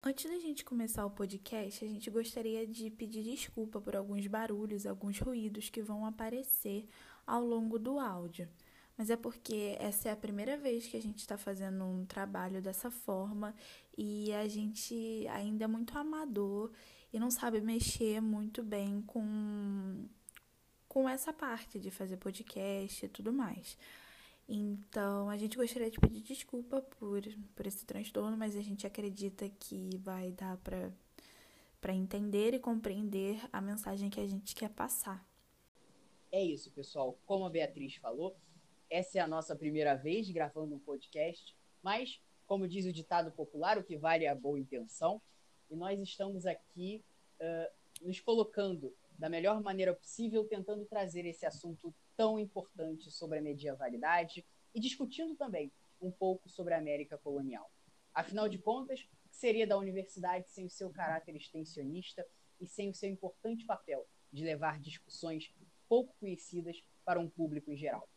Antes 0.00 0.30
da 0.30 0.38
gente 0.38 0.64
começar 0.64 1.04
o 1.04 1.10
podcast, 1.10 1.84
a 1.84 1.88
gente 1.88 2.08
gostaria 2.08 2.64
de 2.64 2.88
pedir 2.88 3.24
desculpa 3.24 3.80
por 3.80 3.96
alguns 3.96 4.28
barulhos, 4.28 4.86
alguns 4.86 5.18
ruídos 5.18 5.70
que 5.70 5.82
vão 5.82 6.06
aparecer 6.06 6.88
ao 7.26 7.44
longo 7.44 7.80
do 7.80 7.98
áudio. 7.98 8.48
Mas 8.96 9.10
é 9.10 9.16
porque 9.16 9.76
essa 9.80 10.08
é 10.08 10.12
a 10.12 10.16
primeira 10.16 10.56
vez 10.56 10.86
que 10.86 10.96
a 10.96 11.02
gente 11.02 11.18
está 11.18 11.36
fazendo 11.36 11.84
um 11.84 12.06
trabalho 12.06 12.62
dessa 12.62 12.92
forma 12.92 13.52
e 13.96 14.32
a 14.34 14.46
gente 14.46 15.26
ainda 15.30 15.64
é 15.64 15.68
muito 15.68 15.98
amador 15.98 16.70
e 17.12 17.18
não 17.18 17.30
sabe 17.30 17.60
mexer 17.60 18.20
muito 18.20 18.62
bem 18.62 19.02
com, 19.02 20.06
com 20.88 21.08
essa 21.08 21.32
parte 21.32 21.80
de 21.80 21.90
fazer 21.90 22.18
podcast 22.18 23.04
e 23.04 23.08
tudo 23.08 23.32
mais. 23.32 23.76
Então, 24.48 25.28
a 25.28 25.36
gente 25.36 25.58
gostaria 25.58 25.90
de 25.90 26.00
pedir 26.00 26.22
desculpa 26.22 26.80
por, 26.80 27.20
por 27.54 27.66
esse 27.66 27.84
transtorno, 27.84 28.34
mas 28.34 28.56
a 28.56 28.62
gente 28.62 28.86
acredita 28.86 29.46
que 29.46 29.90
vai 29.98 30.32
dar 30.32 30.56
para 30.56 31.94
entender 31.94 32.54
e 32.54 32.58
compreender 32.58 33.38
a 33.52 33.60
mensagem 33.60 34.08
que 34.08 34.18
a 34.18 34.26
gente 34.26 34.54
quer 34.54 34.70
passar. 34.70 35.22
É 36.32 36.42
isso, 36.42 36.70
pessoal. 36.70 37.18
Como 37.26 37.44
a 37.44 37.50
Beatriz 37.50 37.96
falou, 37.96 38.34
essa 38.88 39.18
é 39.18 39.20
a 39.20 39.28
nossa 39.28 39.54
primeira 39.54 39.94
vez 39.94 40.30
gravando 40.30 40.74
um 40.74 40.78
podcast, 40.78 41.54
mas, 41.82 42.18
como 42.46 42.66
diz 42.66 42.86
o 42.86 42.92
ditado 42.92 43.30
popular, 43.30 43.76
o 43.76 43.84
que 43.84 43.98
vale 43.98 44.24
é 44.24 44.28
a 44.28 44.34
boa 44.34 44.58
intenção. 44.58 45.20
E 45.70 45.76
nós 45.76 46.00
estamos 46.00 46.46
aqui 46.46 47.04
uh, 47.38 48.06
nos 48.06 48.18
colocando 48.18 48.94
da 49.18 49.28
melhor 49.28 49.60
maneira 49.60 49.92
possível, 49.92 50.44
tentando 50.44 50.86
trazer 50.86 51.26
esse 51.26 51.44
assunto 51.44 51.94
tão 52.18 52.36
importante 52.36 53.12
sobre 53.12 53.38
a 53.38 53.40
medievalidade 53.40 54.44
e 54.74 54.80
discutindo 54.80 55.36
também 55.36 55.72
um 56.00 56.10
pouco 56.10 56.48
sobre 56.48 56.74
a 56.74 56.78
América 56.78 57.16
colonial. 57.16 57.70
Afinal 58.12 58.48
de 58.48 58.58
contas, 58.58 59.08
o 59.24 59.28
que 59.28 59.36
seria 59.36 59.64
da 59.64 59.78
universidade 59.78 60.50
sem 60.50 60.66
o 60.66 60.70
seu 60.70 60.90
caráter 60.90 61.36
extensionista 61.36 62.26
e 62.60 62.66
sem 62.66 62.90
o 62.90 62.94
seu 62.94 63.08
importante 63.08 63.64
papel 63.64 64.04
de 64.32 64.44
levar 64.44 64.80
discussões 64.80 65.54
pouco 65.88 66.12
conhecidas 66.18 66.82
para 67.04 67.20
um 67.20 67.30
público 67.30 67.70
em 67.70 67.76
geral? 67.76 68.10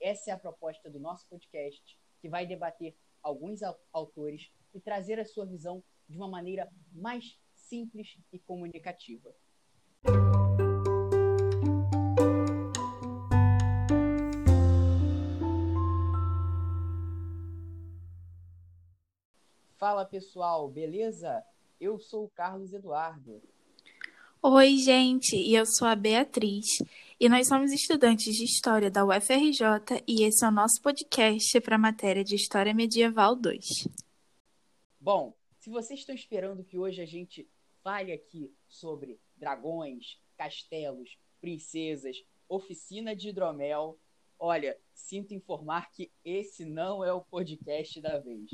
Essa 0.00 0.30
é 0.30 0.32
a 0.32 0.38
proposta 0.38 0.88
do 0.88 1.00
nosso 1.00 1.26
podcast, 1.28 1.98
que 2.20 2.28
vai 2.28 2.46
debater 2.46 2.96
alguns 3.20 3.62
autores 3.92 4.48
e 4.72 4.80
trazer 4.80 5.18
a 5.18 5.24
sua 5.24 5.44
visão 5.44 5.82
de 6.08 6.16
uma 6.16 6.28
maneira 6.28 6.72
mais 6.92 7.36
simples 7.56 8.16
e 8.32 8.38
comunicativa. 8.38 9.34
Fala 19.80 20.04
pessoal, 20.04 20.68
beleza? 20.68 21.42
Eu 21.80 21.98
sou 21.98 22.26
o 22.26 22.28
Carlos 22.28 22.74
Eduardo. 22.74 23.42
Oi, 24.42 24.76
gente, 24.76 25.34
e 25.34 25.54
eu 25.54 25.64
sou 25.64 25.88
a 25.88 25.96
Beatriz. 25.96 26.66
E 27.18 27.30
nós 27.30 27.48
somos 27.48 27.72
estudantes 27.72 28.36
de 28.36 28.44
História 28.44 28.90
da 28.90 29.06
UFRJ 29.06 30.04
e 30.06 30.22
esse 30.22 30.44
é 30.44 30.48
o 30.48 30.50
nosso 30.50 30.82
podcast 30.82 31.58
para 31.62 31.76
a 31.76 31.78
matéria 31.78 32.22
de 32.22 32.34
História 32.34 32.74
Medieval 32.74 33.34
2. 33.34 33.88
Bom, 35.00 35.34
se 35.58 35.70
vocês 35.70 36.00
estão 36.00 36.14
esperando 36.14 36.62
que 36.62 36.76
hoje 36.76 37.00
a 37.00 37.06
gente 37.06 37.48
fale 37.82 38.12
aqui 38.12 38.54
sobre 38.68 39.18
dragões, 39.34 40.20
castelos, 40.36 41.16
princesas, 41.40 42.22
oficina 42.46 43.16
de 43.16 43.30
hidromel, 43.30 43.98
olha, 44.38 44.78
sinto 44.92 45.32
informar 45.32 45.90
que 45.90 46.12
esse 46.22 46.66
não 46.66 47.02
é 47.02 47.14
o 47.14 47.22
podcast 47.22 47.98
da 48.02 48.18
vez. 48.18 48.50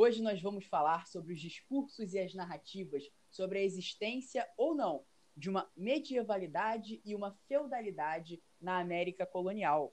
Hoje 0.00 0.22
nós 0.22 0.40
vamos 0.40 0.64
falar 0.64 1.08
sobre 1.08 1.32
os 1.32 1.40
discursos 1.40 2.14
e 2.14 2.20
as 2.20 2.32
narrativas 2.32 3.02
sobre 3.28 3.58
a 3.58 3.64
existência 3.64 4.46
ou 4.56 4.72
não 4.72 5.02
de 5.36 5.50
uma 5.50 5.68
medievalidade 5.76 7.02
e 7.04 7.16
uma 7.16 7.36
feudalidade 7.48 8.40
na 8.60 8.78
América 8.78 9.26
colonial. 9.26 9.92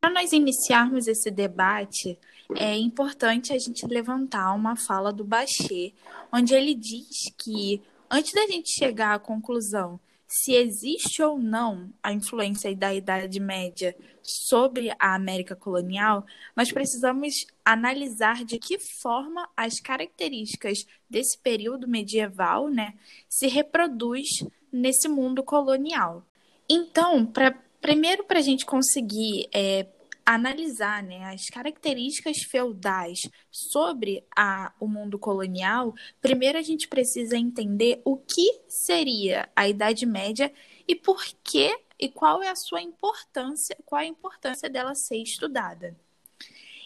Para 0.00 0.12
nós 0.12 0.32
iniciarmos 0.32 1.06
esse 1.06 1.30
debate, 1.30 2.18
é 2.58 2.76
importante 2.76 3.52
a 3.52 3.58
gente 3.58 3.86
levantar 3.86 4.52
uma 4.54 4.74
fala 4.74 5.12
do 5.12 5.22
Bachê, 5.22 5.94
onde 6.32 6.52
ele 6.52 6.74
diz 6.74 7.32
que, 7.38 7.80
antes 8.10 8.32
da 8.32 8.44
gente 8.48 8.70
chegar 8.70 9.14
à 9.14 9.20
conclusão 9.20 10.00
se 10.30 10.54
existe 10.54 11.20
ou 11.24 11.40
não 11.40 11.92
a 12.00 12.12
influência 12.12 12.74
da 12.76 12.94
Idade 12.94 13.40
Média 13.40 13.96
sobre 14.22 14.92
a 14.96 15.16
América 15.16 15.56
colonial, 15.56 16.24
nós 16.56 16.70
precisamos 16.70 17.34
analisar 17.64 18.44
de 18.44 18.56
que 18.56 18.78
forma 18.78 19.48
as 19.56 19.80
características 19.80 20.86
desse 21.08 21.36
período 21.36 21.88
medieval 21.88 22.68
né, 22.68 22.94
se 23.28 23.48
reproduz 23.48 24.28
nesse 24.72 25.08
mundo 25.08 25.42
colonial. 25.42 26.24
Então, 26.68 27.26
pra, 27.26 27.50
primeiro 27.80 28.22
para 28.22 28.38
a 28.38 28.42
gente 28.42 28.64
conseguir 28.64 29.48
é, 29.52 29.84
analisar 30.24 31.02
né, 31.02 31.24
as 31.32 31.46
características 31.46 32.38
feudais 32.42 33.20
sobre 33.50 34.24
a, 34.36 34.72
o 34.78 34.86
mundo 34.86 35.18
colonial, 35.18 35.94
primeiro 36.20 36.58
a 36.58 36.62
gente 36.62 36.88
precisa 36.88 37.36
entender 37.36 38.00
o 38.04 38.16
que 38.16 38.60
seria 38.68 39.48
a 39.54 39.68
Idade 39.68 40.06
Média 40.06 40.52
e 40.86 40.94
por 40.94 41.22
que 41.44 41.76
e 41.98 42.08
qual 42.08 42.42
é 42.42 42.48
a 42.48 42.56
sua 42.56 42.80
importância, 42.80 43.76
qual 43.84 44.00
a 44.00 44.06
importância 44.06 44.70
dela 44.70 44.94
ser 44.94 45.18
estudada. 45.18 45.94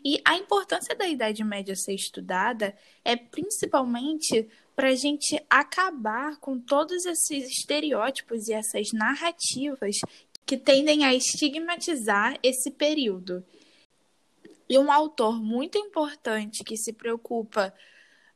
E 0.04 0.20
a 0.24 0.36
importância 0.36 0.94
da 0.94 1.06
Idade 1.06 1.42
Média 1.42 1.74
ser 1.74 1.94
estudada 1.94 2.76
é 3.02 3.16
principalmente 3.16 4.46
para 4.76 4.88
a 4.88 4.94
gente 4.94 5.42
acabar 5.48 6.36
com 6.40 6.58
todos 6.58 7.06
esses 7.06 7.48
estereótipos 7.58 8.48
e 8.48 8.52
essas 8.52 8.92
narrativas 8.92 9.96
que 10.46 10.56
tendem 10.56 11.04
a 11.04 11.14
estigmatizar 11.14 12.38
esse 12.42 12.70
período. 12.70 13.44
E 14.68 14.78
um 14.78 14.90
autor 14.90 15.40
muito 15.40 15.78
importante 15.78 16.64
que 16.64 16.76
se 16.76 16.92
preocupa 16.92 17.72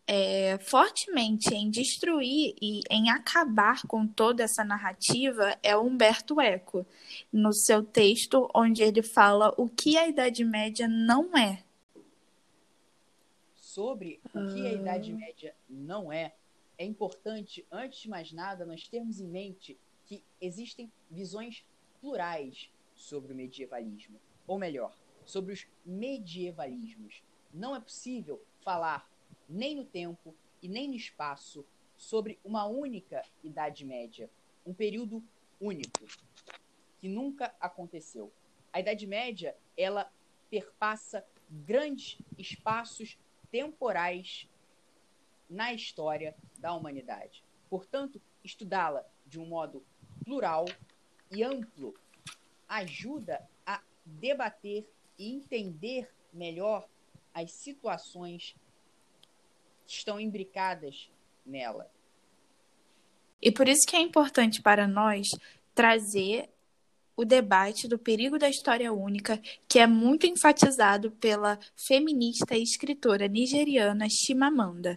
é, 0.06 0.56
fortemente 0.58 1.54
em 1.54 1.70
destruir 1.70 2.54
e 2.62 2.80
em 2.90 3.10
acabar 3.10 3.82
com 3.86 4.06
toda 4.06 4.42
essa 4.42 4.64
narrativa 4.64 5.54
é 5.62 5.76
Humberto 5.76 6.40
Eco, 6.40 6.86
no 7.30 7.52
seu 7.52 7.82
texto 7.82 8.48
onde 8.54 8.82
ele 8.82 9.02
fala 9.02 9.52
o 9.58 9.68
que 9.68 9.98
a 9.98 10.08
Idade 10.08 10.44
Média 10.44 10.88
não 10.88 11.36
é. 11.36 11.62
Sobre 13.54 14.18
o 14.34 14.54
que 14.54 14.66
a 14.66 14.72
Idade 14.72 15.12
Média 15.12 15.54
não 15.68 16.10
é, 16.10 16.32
é 16.78 16.84
importante, 16.86 17.66
antes 17.70 18.00
de 18.00 18.08
mais 18.08 18.32
nada, 18.32 18.64
nós 18.64 18.88
termos 18.88 19.20
em 19.20 19.26
mente 19.26 19.78
que 20.06 20.22
existem 20.40 20.90
visões 21.10 21.64
plurais 22.00 22.70
sobre 22.94 23.32
o 23.32 23.36
medievalismo, 23.36 24.20
ou 24.46 24.58
melhor, 24.58 24.94
sobre 25.24 25.52
os 25.52 25.66
medievalismos. 25.84 27.22
Não 27.52 27.74
é 27.74 27.80
possível 27.80 28.42
falar 28.60 29.10
nem 29.48 29.74
no 29.74 29.84
tempo 29.84 30.34
e 30.62 30.68
nem 30.68 30.88
no 30.88 30.94
espaço 30.94 31.64
sobre 31.96 32.38
uma 32.44 32.66
única 32.66 33.22
Idade 33.42 33.84
Média, 33.84 34.30
um 34.64 34.74
período 34.74 35.22
único 35.60 36.06
que 37.00 37.08
nunca 37.08 37.54
aconteceu. 37.60 38.32
A 38.72 38.80
Idade 38.80 39.06
Média, 39.06 39.56
ela 39.76 40.10
perpassa 40.50 41.24
grandes 41.50 42.18
espaços 42.36 43.18
temporais 43.50 44.48
na 45.48 45.72
história 45.72 46.36
da 46.58 46.74
humanidade. 46.74 47.42
Portanto, 47.70 48.20
estudá-la 48.44 49.04
de 49.26 49.40
um 49.40 49.46
modo 49.46 49.84
plural 50.24 50.66
e 51.30 51.42
amplo 51.42 51.94
ajuda 52.68 53.46
a 53.66 53.80
debater 54.04 54.86
e 55.18 55.32
entender 55.32 56.08
melhor 56.32 56.86
as 57.34 57.52
situações 57.52 58.54
que 59.86 59.94
estão 59.94 60.20
imbricadas 60.20 61.10
nela. 61.44 61.90
E 63.40 63.50
por 63.50 63.68
isso 63.68 63.86
que 63.86 63.96
é 63.96 64.00
importante 64.00 64.60
para 64.60 64.86
nós 64.86 65.28
trazer 65.74 66.50
o 67.16 67.24
debate 67.24 67.88
do 67.88 67.98
perigo 67.98 68.38
da 68.38 68.48
história 68.48 68.92
única, 68.92 69.40
que 69.66 69.78
é 69.78 69.86
muito 69.86 70.26
enfatizado 70.26 71.10
pela 71.12 71.58
feminista 71.74 72.56
e 72.56 72.62
escritora 72.62 73.26
nigeriana 73.26 74.06
Chimamanda, 74.08 74.96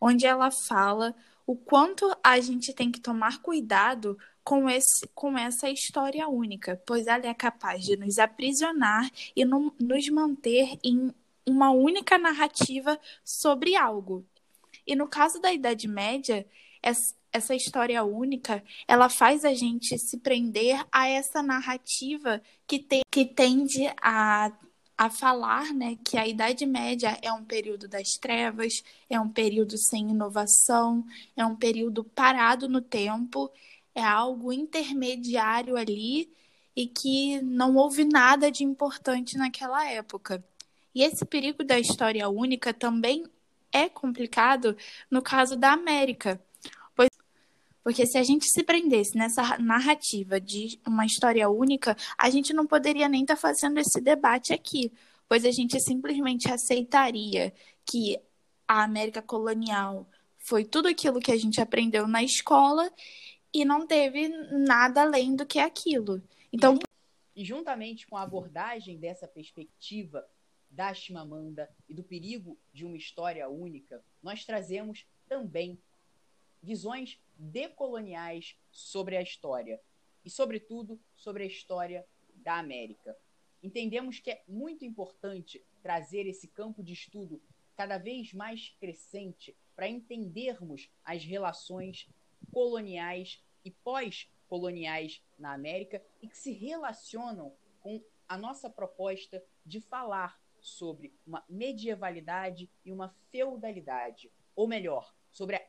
onde 0.00 0.26
ela 0.26 0.50
fala 0.50 1.14
o 1.46 1.56
quanto 1.56 2.16
a 2.22 2.38
gente 2.40 2.72
tem 2.72 2.90
que 2.90 3.00
tomar 3.00 3.40
cuidado 3.40 4.18
com, 4.46 4.70
esse, 4.70 5.08
com 5.12 5.36
essa 5.36 5.68
história 5.68 6.28
única, 6.28 6.80
pois 6.86 7.08
ela 7.08 7.26
é 7.26 7.34
capaz 7.34 7.84
de 7.84 7.96
nos 7.96 8.16
aprisionar 8.16 9.10
e 9.34 9.44
no, 9.44 9.74
nos 9.80 10.08
manter 10.08 10.78
em 10.84 11.12
uma 11.44 11.72
única 11.72 12.16
narrativa 12.16 12.96
sobre 13.24 13.74
algo. 13.74 14.24
E 14.86 14.94
no 14.94 15.08
caso 15.08 15.40
da 15.40 15.52
Idade 15.52 15.88
Média, 15.88 16.46
essa 17.32 17.56
história 17.56 18.04
única, 18.04 18.62
ela 18.86 19.08
faz 19.08 19.44
a 19.44 19.52
gente 19.52 19.98
se 19.98 20.16
prender 20.18 20.80
a 20.92 21.08
essa 21.08 21.42
narrativa 21.42 22.40
que, 22.68 22.78
te, 22.78 23.00
que 23.10 23.24
tende 23.24 23.92
a 24.00 24.52
a 24.98 25.10
falar 25.10 25.74
né, 25.74 25.98
que 26.02 26.16
a 26.16 26.26
Idade 26.26 26.64
Média 26.64 27.18
é 27.20 27.30
um 27.30 27.44
período 27.44 27.86
das 27.86 28.12
trevas, 28.12 28.82
é 29.10 29.20
um 29.20 29.28
período 29.28 29.76
sem 29.76 30.08
inovação, 30.08 31.04
é 31.36 31.44
um 31.44 31.54
período 31.54 32.02
parado 32.02 32.66
no 32.66 32.80
tempo, 32.80 33.50
é 33.96 34.04
algo 34.04 34.52
intermediário 34.52 35.74
ali 35.74 36.30
e 36.76 36.86
que 36.86 37.40
não 37.40 37.74
houve 37.76 38.04
nada 38.04 38.50
de 38.52 38.62
importante 38.62 39.38
naquela 39.38 39.88
época. 39.90 40.44
E 40.94 41.02
esse 41.02 41.24
perigo 41.24 41.64
da 41.64 41.78
história 41.80 42.28
única 42.28 42.74
também 42.74 43.24
é 43.72 43.88
complicado 43.88 44.76
no 45.10 45.22
caso 45.22 45.56
da 45.56 45.72
América, 45.72 46.38
pois 46.94 47.08
porque 47.82 48.06
se 48.06 48.18
a 48.18 48.22
gente 48.22 48.46
se 48.50 48.62
prendesse 48.62 49.16
nessa 49.16 49.56
narrativa 49.58 50.38
de 50.38 50.78
uma 50.86 51.06
história 51.06 51.48
única, 51.48 51.96
a 52.18 52.28
gente 52.28 52.52
não 52.52 52.66
poderia 52.66 53.08
nem 53.08 53.22
estar 53.22 53.36
tá 53.36 53.40
fazendo 53.40 53.78
esse 53.78 53.98
debate 53.98 54.52
aqui, 54.52 54.92
pois 55.26 55.42
a 55.46 55.50
gente 55.50 55.80
simplesmente 55.80 56.52
aceitaria 56.52 57.50
que 57.86 58.20
a 58.68 58.82
América 58.84 59.22
colonial 59.22 60.06
foi 60.38 60.64
tudo 60.64 60.86
aquilo 60.86 61.18
que 61.18 61.32
a 61.32 61.36
gente 61.38 61.60
aprendeu 61.60 62.06
na 62.06 62.22
escola 62.22 62.90
e 63.56 63.64
não 63.64 63.86
teve 63.86 64.28
nada 64.28 65.00
além 65.00 65.34
do 65.34 65.46
que 65.46 65.58
aquilo. 65.58 66.22
Então, 66.52 66.78
e 67.34 67.42
juntamente 67.42 68.06
com 68.06 68.14
a 68.14 68.22
abordagem 68.22 68.98
dessa 68.98 69.26
perspectiva 69.26 70.28
da 70.70 70.92
Chimamanda 70.92 71.70
e 71.88 71.94
do 71.94 72.02
perigo 72.02 72.58
de 72.70 72.84
uma 72.84 72.98
história 72.98 73.48
única, 73.48 74.04
nós 74.22 74.44
trazemos 74.44 75.06
também 75.26 75.78
visões 76.62 77.18
decoloniais 77.34 78.58
sobre 78.70 79.16
a 79.16 79.22
história 79.22 79.80
e, 80.22 80.28
sobretudo, 80.28 81.00
sobre 81.14 81.44
a 81.44 81.46
história 81.46 82.06
da 82.34 82.58
América. 82.58 83.16
Entendemos 83.62 84.18
que 84.18 84.32
é 84.32 84.42
muito 84.46 84.84
importante 84.84 85.64
trazer 85.82 86.26
esse 86.26 86.46
campo 86.48 86.82
de 86.82 86.92
estudo 86.92 87.40
cada 87.74 87.96
vez 87.96 88.34
mais 88.34 88.74
crescente 88.78 89.56
para 89.74 89.88
entendermos 89.88 90.90
as 91.02 91.24
relações 91.24 92.06
coloniais 92.52 93.42
e 93.66 93.70
pós-coloniais 93.82 95.20
na 95.36 95.52
América 95.52 96.00
e 96.22 96.28
que 96.28 96.38
se 96.38 96.52
relacionam 96.52 97.52
com 97.80 98.00
a 98.28 98.38
nossa 98.38 98.70
proposta 98.70 99.44
de 99.64 99.80
falar 99.80 100.40
sobre 100.60 101.12
uma 101.26 101.44
medievalidade 101.48 102.70
e 102.84 102.92
uma 102.92 103.08
feudalidade, 103.32 104.30
ou 104.54 104.68
melhor, 104.68 105.12
sobre 105.32 105.56
a 105.56 105.66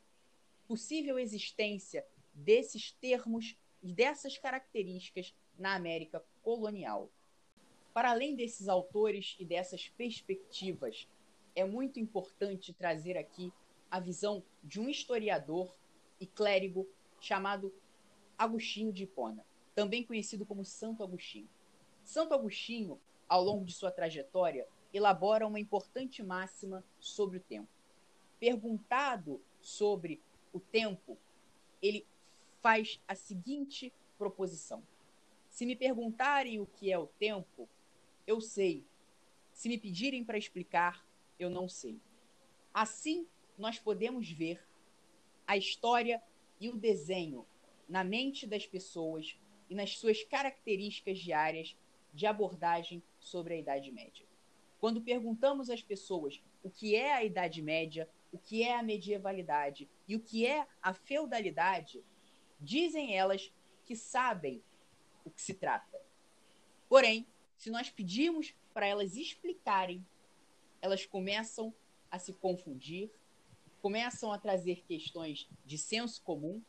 possível 0.67 1.17
existência 1.17 2.05
desses 2.35 2.91
termos 2.91 3.57
e 3.81 3.91
dessas 3.91 4.38
características 4.38 5.35
na 5.57 5.73
América 5.73 6.23
colonial. 6.43 7.11
Para 7.95 8.11
além 8.11 8.35
desses 8.35 8.67
autores 8.67 9.35
e 9.39 9.45
dessas 9.45 9.89
perspectivas, 9.89 11.07
é 11.55 11.65
muito 11.65 12.00
importante 12.00 12.73
trazer 12.73 13.17
aqui 13.17 13.51
a 13.89 14.00
visão 14.00 14.43
de 14.63 14.79
um 14.79 14.88
historiador 14.88 15.75
e 16.19 16.27
clérigo 16.27 16.88
chamado 17.19 17.73
Agostinho 18.38 18.94
de 18.94 19.04
Hipona, 19.04 19.45
também 19.74 20.04
conhecido 20.04 20.45
como 20.45 20.63
Santo 20.63 21.04
Agostinho. 21.04 21.50
Santo 22.04 22.34
Agostinho, 22.34 23.00
ao 23.28 23.44
longo 23.44 23.66
de 23.66 23.74
sua 23.74 23.92
trajetória, 23.92 24.68
elabora 24.94 25.48
uma 25.48 25.60
importante 25.60 26.24
máxima 26.24 26.84
sobre 27.00 27.38
o 27.38 27.42
tempo. 27.42 27.69
Perguntado 28.39 29.42
sobre 29.60 30.22
o 30.54 30.60
tempo, 30.60 31.18
ele 31.81 32.06
faz 32.62 33.00
a 33.07 33.16
seguinte 33.16 33.94
proposição: 34.18 34.84
Se 35.50 35.66
me 35.66 35.75
perguntarem 35.75 36.60
o 36.60 36.66
que 36.66 36.92
é 36.92 36.98
o 36.98 37.07
tempo, 37.07 37.68
eu 38.25 38.39
sei. 38.39 38.86
Se 39.51 39.68
me 39.68 39.78
pedirem 39.78 40.24
para 40.24 40.38
explicar, 40.38 41.06
eu 41.39 41.50
não 41.50 41.68
sei. 41.68 42.00
Assim, 42.74 43.28
nós 43.57 43.80
podemos 43.80 44.30
ver 44.30 44.63
a 45.48 45.57
história 45.57 46.22
e 46.60 46.69
o 46.69 46.75
desenho 46.75 47.45
na 47.88 48.04
mente 48.04 48.45
das 48.45 48.66
pessoas 48.66 49.38
e 49.69 49.75
nas 49.75 49.98
suas 49.98 50.24
características 50.24 51.19
diárias 51.19 51.75
de 52.13 52.25
abordagem 52.25 53.04
sobre 53.19 53.54
a 53.54 53.57
Idade 53.57 53.92
Média. 53.92 54.25
Quando 54.80 55.01
perguntamos 55.01 55.69
às 55.69 55.81
pessoas 55.81 56.42
o 56.63 56.69
que 56.69 56.95
é 56.95 57.13
a 57.13 57.24
Idade 57.24 57.62
Média, 57.62 58.10
o 58.31 58.38
que 58.38 58.63
é 58.63 58.75
a 58.75 58.84
medievalidade 58.84 59.89
e 60.07 60.16
o 60.16 60.19
que 60.19 60.45
é 60.45 60.68
a 60.81 60.94
feudalidade, 60.94 62.04
dizem 62.60 63.16
elas 63.16 63.51
que 63.86 63.95
sabem 63.95 64.62
o 65.24 65.30
que 65.30 65.42
se 65.42 65.54
trata. 65.54 66.00
Porém, 66.89 67.25
se 67.57 67.69
nós 67.69 67.89
pedirmos 67.89 68.54
para 68.74 68.86
elas 68.86 69.16
explicarem, 69.16 70.06
elas 70.81 71.06
começam 71.06 71.74
a 72.10 72.19
se 72.19 72.34
confundir, 72.34 73.12
começam 73.81 74.31
a 74.31 74.38
trazer 74.38 74.84
questões 74.88 75.50
de 75.66 75.78
senso 75.78 76.22
comum 76.24 76.62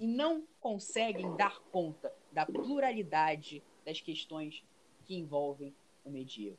e 0.00 0.06
não 0.06 0.46
conseguem 0.60 1.34
dar 1.36 1.60
conta 1.70 2.12
da 2.32 2.44
pluralidade 2.44 3.62
das 3.84 4.00
questões 4.00 4.64
que 5.04 5.14
envolvem 5.14 5.74
o 6.04 6.10
medievo. 6.10 6.58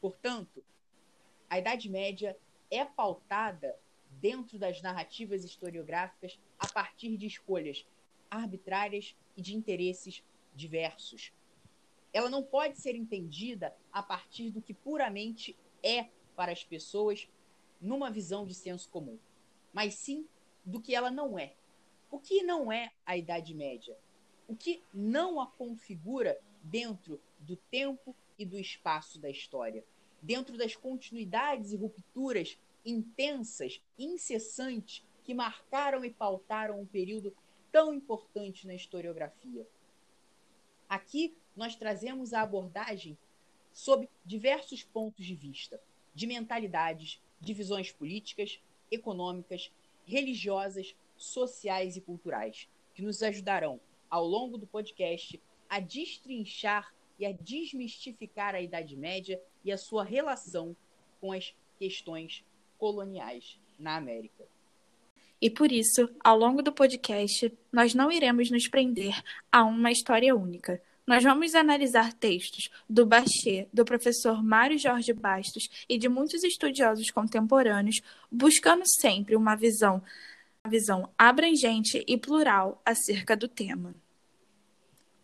Portanto, 0.00 0.62
a 1.48 1.58
Idade 1.58 1.88
Média 1.88 2.36
é 2.70 2.84
pautada 2.84 3.78
dentro 4.10 4.58
das 4.58 4.82
narrativas 4.82 5.44
historiográficas 5.44 6.38
a 6.58 6.66
partir 6.66 7.16
de 7.16 7.26
escolhas 7.26 7.86
arbitrárias 8.30 9.16
e 9.36 9.42
de 9.42 9.54
interesses 9.54 10.22
diversos. 10.54 11.32
Ela 12.12 12.28
não 12.28 12.42
pode 12.42 12.78
ser 12.80 12.94
entendida 12.94 13.74
a 13.92 14.02
partir 14.02 14.50
do 14.50 14.60
que 14.62 14.74
puramente 14.74 15.56
é 15.82 16.08
para 16.34 16.52
as 16.52 16.64
pessoas 16.64 17.28
numa 17.80 18.10
visão 18.10 18.46
de 18.46 18.54
senso 18.54 18.88
comum, 18.88 19.18
mas 19.72 19.94
sim 19.94 20.26
do 20.64 20.80
que 20.80 20.94
ela 20.94 21.10
não 21.10 21.38
é. 21.38 21.54
O 22.10 22.18
que 22.18 22.42
não 22.42 22.70
é 22.72 22.92
a 23.04 23.16
Idade 23.16 23.54
Média? 23.54 23.96
O 24.46 24.56
que 24.56 24.82
não 24.92 25.40
a 25.40 25.46
configura 25.46 26.40
dentro 26.62 27.20
do 27.38 27.56
tempo 27.56 28.14
e 28.38 28.44
do 28.44 28.58
espaço 28.58 29.18
da 29.20 29.28
história? 29.28 29.84
dentro 30.22 30.56
das 30.56 30.74
continuidades 30.74 31.72
e 31.72 31.76
rupturas 31.76 32.58
intensas, 32.84 33.80
incessantes, 33.98 35.04
que 35.22 35.34
marcaram 35.34 36.04
e 36.04 36.10
pautaram 36.10 36.80
um 36.80 36.86
período 36.86 37.34
tão 37.70 37.92
importante 37.92 38.66
na 38.66 38.74
historiografia. 38.74 39.66
Aqui 40.88 41.36
nós 41.54 41.76
trazemos 41.76 42.32
a 42.32 42.40
abordagem 42.40 43.18
sob 43.72 44.08
diversos 44.24 44.82
pontos 44.82 45.26
de 45.26 45.34
vista, 45.34 45.80
de 46.14 46.26
mentalidades, 46.26 47.20
divisões 47.38 47.92
políticas, 47.92 48.58
econômicas, 48.90 49.70
religiosas, 50.06 50.96
sociais 51.18 51.96
e 51.96 52.00
culturais, 52.00 52.68
que 52.94 53.02
nos 53.02 53.22
ajudarão, 53.22 53.80
ao 54.08 54.24
longo 54.24 54.56
do 54.56 54.66
podcast, 54.66 55.40
a 55.68 55.80
destrinchar 55.80 56.92
e 57.18 57.26
a 57.26 57.32
desmistificar 57.32 58.54
a 58.54 58.60
Idade 58.60 58.96
Média 58.96 59.40
e 59.64 59.70
a 59.70 59.76
sua 59.76 60.04
relação 60.04 60.74
com 61.20 61.32
as 61.32 61.54
questões 61.78 62.44
coloniais 62.78 63.58
na 63.78 63.96
América. 63.96 64.44
E 65.40 65.48
por 65.48 65.70
isso, 65.70 66.08
ao 66.22 66.36
longo 66.36 66.62
do 66.62 66.72
podcast, 66.72 67.52
nós 67.72 67.94
não 67.94 68.10
iremos 68.10 68.50
nos 68.50 68.68
prender 68.68 69.22
a 69.52 69.64
uma 69.64 69.92
história 69.92 70.34
única. 70.34 70.82
Nós 71.06 71.22
vamos 71.22 71.54
analisar 71.54 72.12
textos 72.12 72.68
do 72.90 73.06
Bachet, 73.06 73.68
do 73.72 73.84
professor 73.84 74.42
Mário 74.42 74.78
Jorge 74.78 75.12
Bastos 75.12 75.68
e 75.88 75.96
de 75.96 76.08
muitos 76.08 76.42
estudiosos 76.42 77.10
contemporâneos, 77.10 78.00
buscando 78.30 78.82
sempre 79.00 79.36
uma 79.36 79.54
visão, 79.54 80.02
uma 80.64 80.70
visão 80.70 81.12
abrangente 81.16 82.04
e 82.06 82.18
plural 82.18 82.80
acerca 82.84 83.36
do 83.36 83.48
tema. 83.48 83.94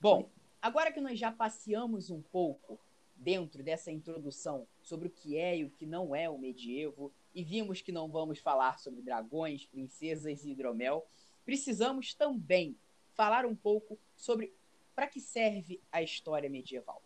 Bom, 0.01 0.31
agora 0.61 0.93
que 0.93 1.01
nós 1.01 1.19
já 1.19 1.33
passeamos 1.33 2.11
um 2.11 2.23
pouco 2.23 2.79
dentro 3.17 3.63
dessa 3.63 3.91
introdução 3.91 4.67
sobre 4.83 5.09
o 5.09 5.11
que 5.11 5.37
é 5.37 5.59
e 5.59 5.65
o 5.65 5.71
que 5.71 5.87
não 5.87 6.15
é 6.15 6.29
o 6.29 6.39
medievo, 6.39 7.13
e 7.35 7.43
vimos 7.43 7.81
que 7.81 7.93
não 7.93 8.09
vamos 8.09 8.39
falar 8.39 8.79
sobre 8.79 9.03
dragões, 9.03 9.67
princesas 9.67 10.45
e 10.45 10.51
hidromel, 10.51 11.07
precisamos 11.45 12.15
também 12.15 12.77
falar 13.15 13.47
um 13.47 13.55
pouco 13.55 13.99
sobre 14.17 14.53
para 14.95 15.09
que 15.09 15.21
serve 15.21 15.81
a 15.91 16.03
história 16.03 16.49
medieval. 16.49 17.03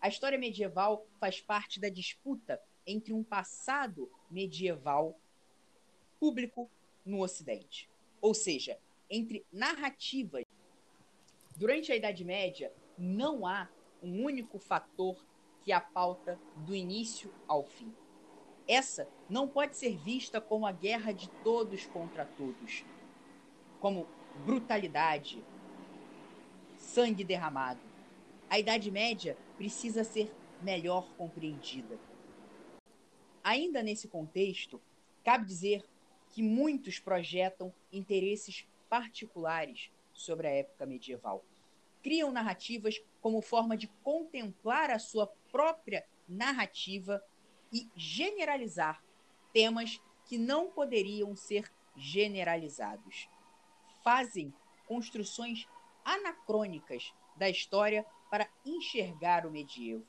A 0.00 0.08
história 0.08 0.38
medieval 0.38 1.06
faz 1.20 1.40
parte 1.40 1.78
da 1.78 1.88
disputa 1.88 2.60
entre 2.86 3.12
um 3.12 3.22
passado 3.22 4.10
medieval 4.30 5.18
público 6.18 6.70
no 7.08 7.22
Ocidente, 7.22 7.88
ou 8.20 8.34
seja, 8.34 8.78
entre 9.10 9.44
narrativas. 9.50 10.44
Durante 11.56 11.90
a 11.90 11.96
Idade 11.96 12.24
Média, 12.24 12.72
não 12.96 13.46
há 13.46 13.68
um 14.02 14.22
único 14.22 14.58
fator 14.58 15.16
que 15.62 15.72
a 15.72 15.80
pauta 15.80 16.38
do 16.56 16.74
início 16.74 17.32
ao 17.46 17.64
fim. 17.64 17.92
Essa 18.66 19.08
não 19.28 19.48
pode 19.48 19.76
ser 19.76 19.96
vista 19.96 20.40
como 20.40 20.66
a 20.66 20.72
guerra 20.72 21.10
de 21.12 21.28
todos 21.42 21.86
contra 21.86 22.26
todos, 22.26 22.84
como 23.80 24.06
brutalidade, 24.44 25.42
sangue 26.76 27.24
derramado. 27.24 27.80
A 28.50 28.58
Idade 28.58 28.90
Média 28.90 29.36
precisa 29.56 30.04
ser 30.04 30.30
melhor 30.62 31.08
compreendida. 31.16 31.98
Ainda 33.42 33.82
nesse 33.82 34.06
contexto, 34.08 34.80
cabe 35.24 35.46
dizer 35.46 35.84
que 36.38 36.42
muitos 36.44 37.00
projetam 37.00 37.74
interesses 37.92 38.64
particulares 38.88 39.90
sobre 40.12 40.46
a 40.46 40.52
época 40.52 40.86
medieval. 40.86 41.44
Criam 42.00 42.30
narrativas 42.30 43.02
como 43.20 43.42
forma 43.42 43.76
de 43.76 43.88
contemplar 44.04 44.88
a 44.88 45.00
sua 45.00 45.26
própria 45.50 46.06
narrativa 46.28 47.20
e 47.72 47.88
generalizar 47.96 49.02
temas 49.52 50.00
que 50.26 50.38
não 50.38 50.70
poderiam 50.70 51.34
ser 51.34 51.68
generalizados. 51.96 53.28
Fazem 54.04 54.54
construções 54.86 55.66
anacrônicas 56.04 57.12
da 57.34 57.50
história 57.50 58.06
para 58.30 58.48
enxergar 58.64 59.44
o 59.44 59.50
medievo. 59.50 60.06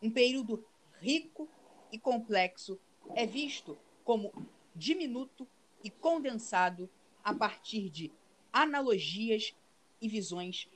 Um 0.00 0.12
período 0.12 0.64
rico 1.00 1.48
e 1.90 1.98
complexo 1.98 2.78
é 3.16 3.26
visto 3.26 3.76
como 4.04 4.32
diminuto 4.78 5.46
e 5.82 5.90
condensado 5.90 6.88
a 7.22 7.34
partir 7.34 7.90
de 7.90 8.12
analogias 8.52 9.54
e 10.00 10.08
visões 10.08 10.68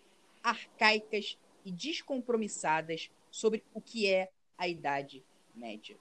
arcaicas 0.42 1.38
e 1.64 1.70
descompromissadas 1.70 3.10
sobre 3.30 3.64
o 3.72 3.80
que 3.80 4.08
é 4.08 4.30
a 4.58 4.66
Idade 4.66 5.24
Média. 5.54 5.96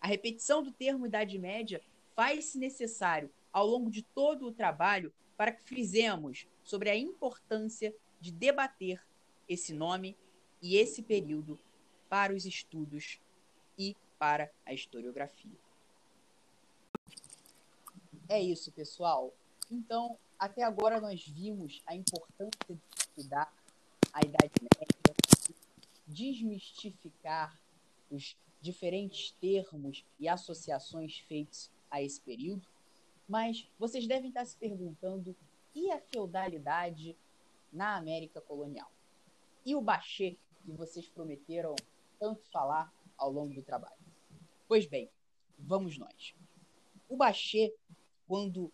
A 0.00 0.06
repetição 0.06 0.62
do 0.62 0.70
termo 0.70 1.06
Idade 1.06 1.38
Média 1.38 1.82
faz-se 2.14 2.58
necessário 2.58 3.30
ao 3.52 3.66
longo 3.66 3.90
de 3.90 4.02
todo 4.02 4.46
o 4.46 4.52
trabalho 4.52 5.12
para 5.36 5.52
que 5.52 5.64
fizemos 5.64 6.46
sobre 6.62 6.88
a 6.88 6.96
importância 6.96 7.94
de 8.20 8.30
debater 8.30 9.04
esse 9.48 9.72
nome 9.74 10.16
e 10.60 10.76
esse 10.76 11.02
período 11.02 11.58
para 12.08 12.32
os 12.32 12.46
estudos 12.46 13.20
e 13.76 13.96
para 14.18 14.52
a 14.64 14.72
historiografia. 14.72 15.71
É 18.28 18.40
isso, 18.40 18.72
pessoal. 18.72 19.32
Então, 19.70 20.18
até 20.38 20.62
agora 20.62 21.00
nós 21.00 21.26
vimos 21.26 21.82
a 21.86 21.94
importância 21.94 22.74
de 22.74 22.80
estudar 22.98 23.52
a 24.12 24.20
Idade 24.20 24.52
Média, 24.60 25.14
desmistificar 26.06 27.58
os 28.10 28.36
diferentes 28.60 29.32
termos 29.40 30.04
e 30.20 30.28
associações 30.28 31.18
feitos 31.18 31.70
a 31.90 32.02
esse 32.02 32.20
período, 32.20 32.66
mas 33.28 33.68
vocês 33.78 34.06
devem 34.06 34.28
estar 34.28 34.44
se 34.44 34.56
perguntando 34.56 35.34
e 35.74 35.90
a 35.90 36.00
feudalidade 36.00 37.16
na 37.72 37.96
América 37.96 38.40
colonial? 38.40 38.90
E 39.64 39.74
o 39.74 39.80
Bachê, 39.80 40.36
que 40.64 40.72
vocês 40.72 41.08
prometeram 41.08 41.74
tanto 42.18 42.44
falar 42.50 42.92
ao 43.16 43.32
longo 43.32 43.54
do 43.54 43.62
trabalho? 43.62 43.96
Pois 44.68 44.86
bem, 44.86 45.10
vamos 45.58 45.96
nós. 45.96 46.34
O 47.08 47.16
Bachê, 47.16 47.74
quando 48.32 48.72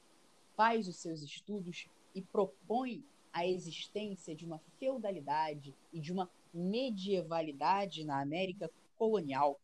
faz 0.54 0.86
os 0.86 0.98
seus 0.98 1.20
estudos 1.20 1.88
e 2.14 2.22
propõe 2.22 3.04
a 3.32 3.44
existência 3.44 4.32
de 4.32 4.46
uma 4.46 4.60
feudalidade 4.78 5.74
e 5.92 5.98
de 5.98 6.12
uma 6.12 6.30
medievalidade 6.54 8.04
na 8.04 8.20
América 8.20 8.70
colonial, 8.96 9.60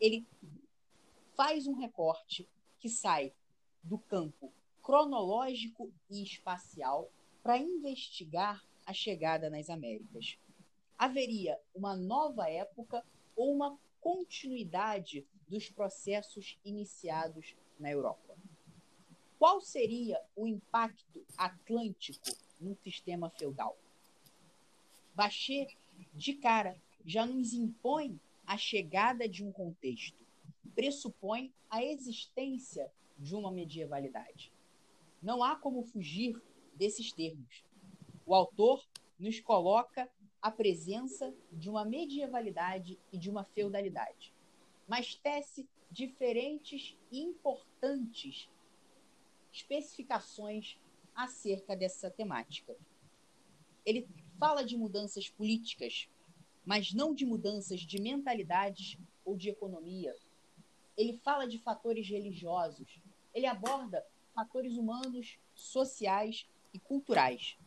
ele 0.00 0.26
faz 1.36 1.68
um 1.68 1.74
recorte 1.74 2.48
que 2.80 2.88
sai 2.88 3.32
do 3.80 3.96
campo 3.96 4.52
cronológico 4.82 5.88
e 6.10 6.20
espacial 6.20 7.08
para 7.40 7.58
investigar 7.58 8.66
a 8.84 8.92
chegada 8.92 9.48
nas 9.48 9.70
Américas. 9.70 10.36
Haveria 10.98 11.56
uma 11.72 11.94
nova 11.94 12.50
época 12.50 13.06
ou 13.36 13.54
uma 13.54 13.78
continuidade 14.00 15.24
dos 15.46 15.70
processos 15.70 16.58
iniciados 16.64 17.54
na 17.78 17.88
Europa. 17.88 18.27
Qual 19.38 19.60
seria 19.60 20.20
o 20.34 20.46
impacto 20.46 21.24
atlântico 21.36 22.30
no 22.60 22.74
sistema 22.76 23.30
feudal? 23.30 23.76
Bachet, 25.14 25.76
de 26.14 26.34
cara, 26.34 26.80
já 27.04 27.24
nos 27.24 27.52
impõe 27.52 28.18
a 28.46 28.56
chegada 28.56 29.28
de 29.28 29.44
um 29.44 29.52
contexto, 29.52 30.24
pressupõe 30.74 31.52
a 31.70 31.82
existência 31.84 32.90
de 33.18 33.34
uma 33.34 33.50
medievalidade. 33.52 34.52
Não 35.22 35.42
há 35.42 35.56
como 35.56 35.82
fugir 35.82 36.40
desses 36.74 37.12
termos. 37.12 37.64
O 38.24 38.34
autor 38.34 38.84
nos 39.18 39.40
coloca 39.40 40.08
a 40.40 40.50
presença 40.50 41.34
de 41.52 41.68
uma 41.68 41.84
medievalidade 41.84 42.98
e 43.12 43.18
de 43.18 43.28
uma 43.28 43.44
feudalidade 43.44 44.32
mas 44.88 45.14
tece 45.14 45.68
diferentes 45.90 46.96
e 47.12 47.20
importantes 47.20 48.48
especificações 49.58 50.78
acerca 51.14 51.76
dessa 51.76 52.10
temática. 52.10 52.76
Ele 53.84 54.08
fala 54.38 54.64
de 54.64 54.76
mudanças 54.76 55.28
políticas, 55.28 56.08
mas 56.64 56.92
não 56.92 57.14
de 57.14 57.26
mudanças 57.26 57.80
de 57.80 58.00
mentalidades 58.00 58.96
ou 59.24 59.36
de 59.36 59.48
economia. 59.48 60.14
Ele 60.96 61.18
fala 61.24 61.46
de 61.46 61.58
fatores 61.58 62.08
religiosos. 62.08 63.00
Ele 63.34 63.46
aborda 63.46 64.04
fatores 64.34 64.76
humanos, 64.76 65.38
sociais 65.54 66.46
e 66.72 66.78
culturais. 66.78 67.58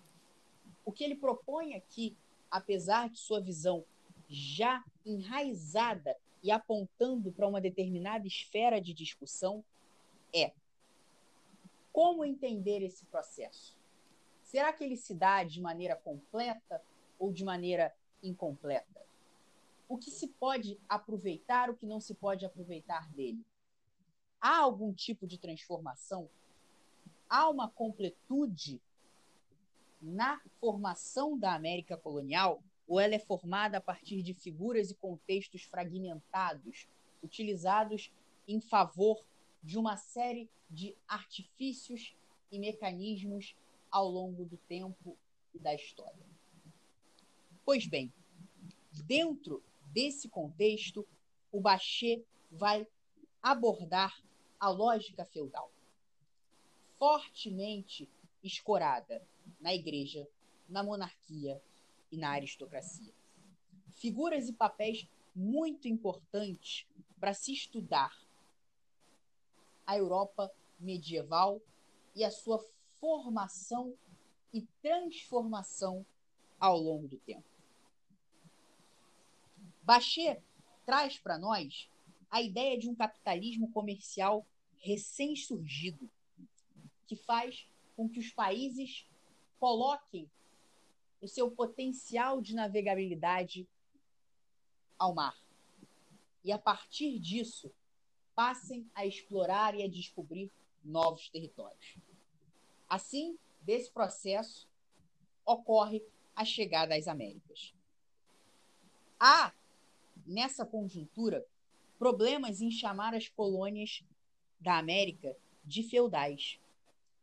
O 0.85 0.91
que 0.91 1.03
ele 1.03 1.15
propõe 1.15 1.75
aqui, 1.75 2.15
apesar 2.49 3.09
de 3.09 3.17
sua 3.17 3.41
visão 3.41 3.83
já 4.29 4.83
enraizada 5.05 6.15
e 6.41 6.51
apontando 6.51 7.31
para 7.31 7.47
uma 7.47 7.59
determinada 7.59 8.25
esfera 8.25 8.79
de 8.79 8.93
discussão 8.93 9.63
é 10.33 10.53
como 11.91 12.25
entender 12.25 12.81
esse 12.81 13.05
processo? 13.05 13.77
Será 14.41 14.73
que 14.73 14.83
ele 14.83 14.97
se 14.97 15.13
dá 15.13 15.43
de 15.43 15.61
maneira 15.61 15.95
completa 15.95 16.81
ou 17.17 17.31
de 17.31 17.43
maneira 17.43 17.93
incompleta? 18.21 19.01
O 19.87 19.97
que 19.97 20.11
se 20.11 20.27
pode 20.27 20.79
aproveitar, 20.87 21.69
o 21.69 21.75
que 21.75 21.85
não 21.85 21.99
se 21.99 22.13
pode 22.15 22.45
aproveitar 22.45 23.09
dele? 23.11 23.45
Há 24.39 24.57
algum 24.57 24.93
tipo 24.93 25.27
de 25.27 25.37
transformação? 25.37 26.29
Há 27.29 27.49
uma 27.49 27.69
completude 27.69 28.81
na 30.01 30.41
formação 30.59 31.37
da 31.37 31.53
América 31.53 31.95
colonial 31.95 32.63
ou 32.87 32.99
ela 32.99 33.15
é 33.15 33.19
formada 33.19 33.77
a 33.77 33.81
partir 33.81 34.21
de 34.21 34.33
figuras 34.33 34.91
e 34.91 34.95
contextos 34.95 35.63
fragmentados, 35.63 36.89
utilizados 37.23 38.11
em 38.47 38.59
favor 38.59 39.23
de 39.63 39.77
uma 39.77 39.97
série 39.97 40.49
de 40.69 40.95
artifícios 41.07 42.15
e 42.51 42.59
mecanismos 42.59 43.55
ao 43.89 44.09
longo 44.09 44.45
do 44.45 44.57
tempo 44.57 45.17
e 45.53 45.59
da 45.59 45.73
história. 45.73 46.25
Pois 47.65 47.85
bem, 47.85 48.11
dentro 49.05 49.63
desse 49.85 50.29
contexto, 50.29 51.07
o 51.51 51.59
Bachet 51.59 52.25
vai 52.49 52.87
abordar 53.41 54.21
a 54.59 54.69
lógica 54.69 55.25
feudal, 55.25 55.71
fortemente 56.97 58.09
escorada 58.43 59.25
na 59.59 59.73
igreja, 59.73 60.27
na 60.67 60.83
monarquia 60.83 61.61
e 62.11 62.17
na 62.17 62.31
aristocracia. 62.31 63.13
Figuras 63.89 64.47
e 64.47 64.53
papéis 64.53 65.07
muito 65.35 65.87
importantes 65.87 66.85
para 67.19 67.33
se 67.33 67.53
estudar 67.53 68.17
a 69.91 69.97
Europa 69.97 70.49
medieval 70.79 71.61
e 72.15 72.23
a 72.23 72.31
sua 72.31 72.59
formação 72.97 73.93
e 74.53 74.61
transformação 74.81 76.05
ao 76.57 76.77
longo 76.77 77.09
do 77.09 77.17
tempo. 77.17 77.43
Bachet 79.83 80.41
traz 80.85 81.19
para 81.19 81.37
nós 81.37 81.89
a 82.29 82.41
ideia 82.41 82.77
de 82.77 82.87
um 82.87 82.95
capitalismo 82.95 83.69
comercial 83.73 84.45
recém-surgido, 84.79 86.09
que 87.05 87.17
faz 87.17 87.67
com 87.97 88.07
que 88.07 88.19
os 88.19 88.31
países 88.31 89.05
coloquem 89.59 90.31
o 91.21 91.27
seu 91.27 91.51
potencial 91.51 92.41
de 92.41 92.55
navegabilidade 92.55 93.67
ao 94.97 95.13
mar. 95.13 95.37
E 96.45 96.51
a 96.51 96.57
partir 96.57 97.19
disso, 97.19 97.69
passem 98.35 98.89
a 98.95 99.05
explorar 99.05 99.75
e 99.75 99.83
a 99.83 99.87
descobrir 99.87 100.51
novos 100.83 101.29
territórios. 101.29 101.97
Assim, 102.89 103.37
desse 103.61 103.91
processo, 103.91 104.67
ocorre 105.45 106.03
a 106.35 106.43
chegada 106.43 106.95
às 106.95 107.07
Américas. 107.07 107.73
Há, 109.19 109.53
nessa 110.25 110.65
conjuntura, 110.65 111.45
problemas 111.99 112.61
em 112.61 112.71
chamar 112.71 113.13
as 113.13 113.27
colônias 113.29 114.03
da 114.59 114.77
América 114.77 115.37
de 115.63 115.83
feudais. 115.83 116.59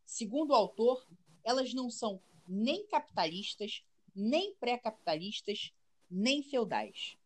Segundo 0.07 0.51
o 0.51 0.55
autor, 0.55 1.07
elas 1.43 1.75
não 1.75 1.91
são 1.91 2.21
nem 2.47 2.87
capitalistas, 2.87 3.83
nem 4.15 4.55
pré-capitalistas, 4.55 5.73
nem 6.11 6.43
feudais. 6.43 7.17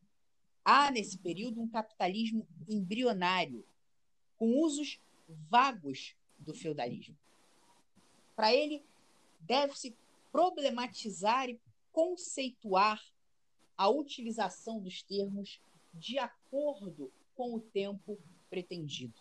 Há, 0.64 0.90
nesse 0.90 1.18
período, 1.18 1.60
um 1.60 1.68
capitalismo 1.68 2.46
embrionário, 2.68 3.64
com 4.42 4.58
usos 4.58 5.00
vagos 5.48 6.16
do 6.36 6.52
feudalismo. 6.52 7.16
Para 8.34 8.52
ele, 8.52 8.84
deve-se 9.38 9.96
problematizar 10.32 11.48
e 11.48 11.60
conceituar 11.92 13.00
a 13.78 13.88
utilização 13.88 14.80
dos 14.80 15.00
termos 15.00 15.60
de 15.94 16.18
acordo 16.18 17.12
com 17.36 17.54
o 17.54 17.60
tempo 17.60 18.18
pretendido. 18.50 19.14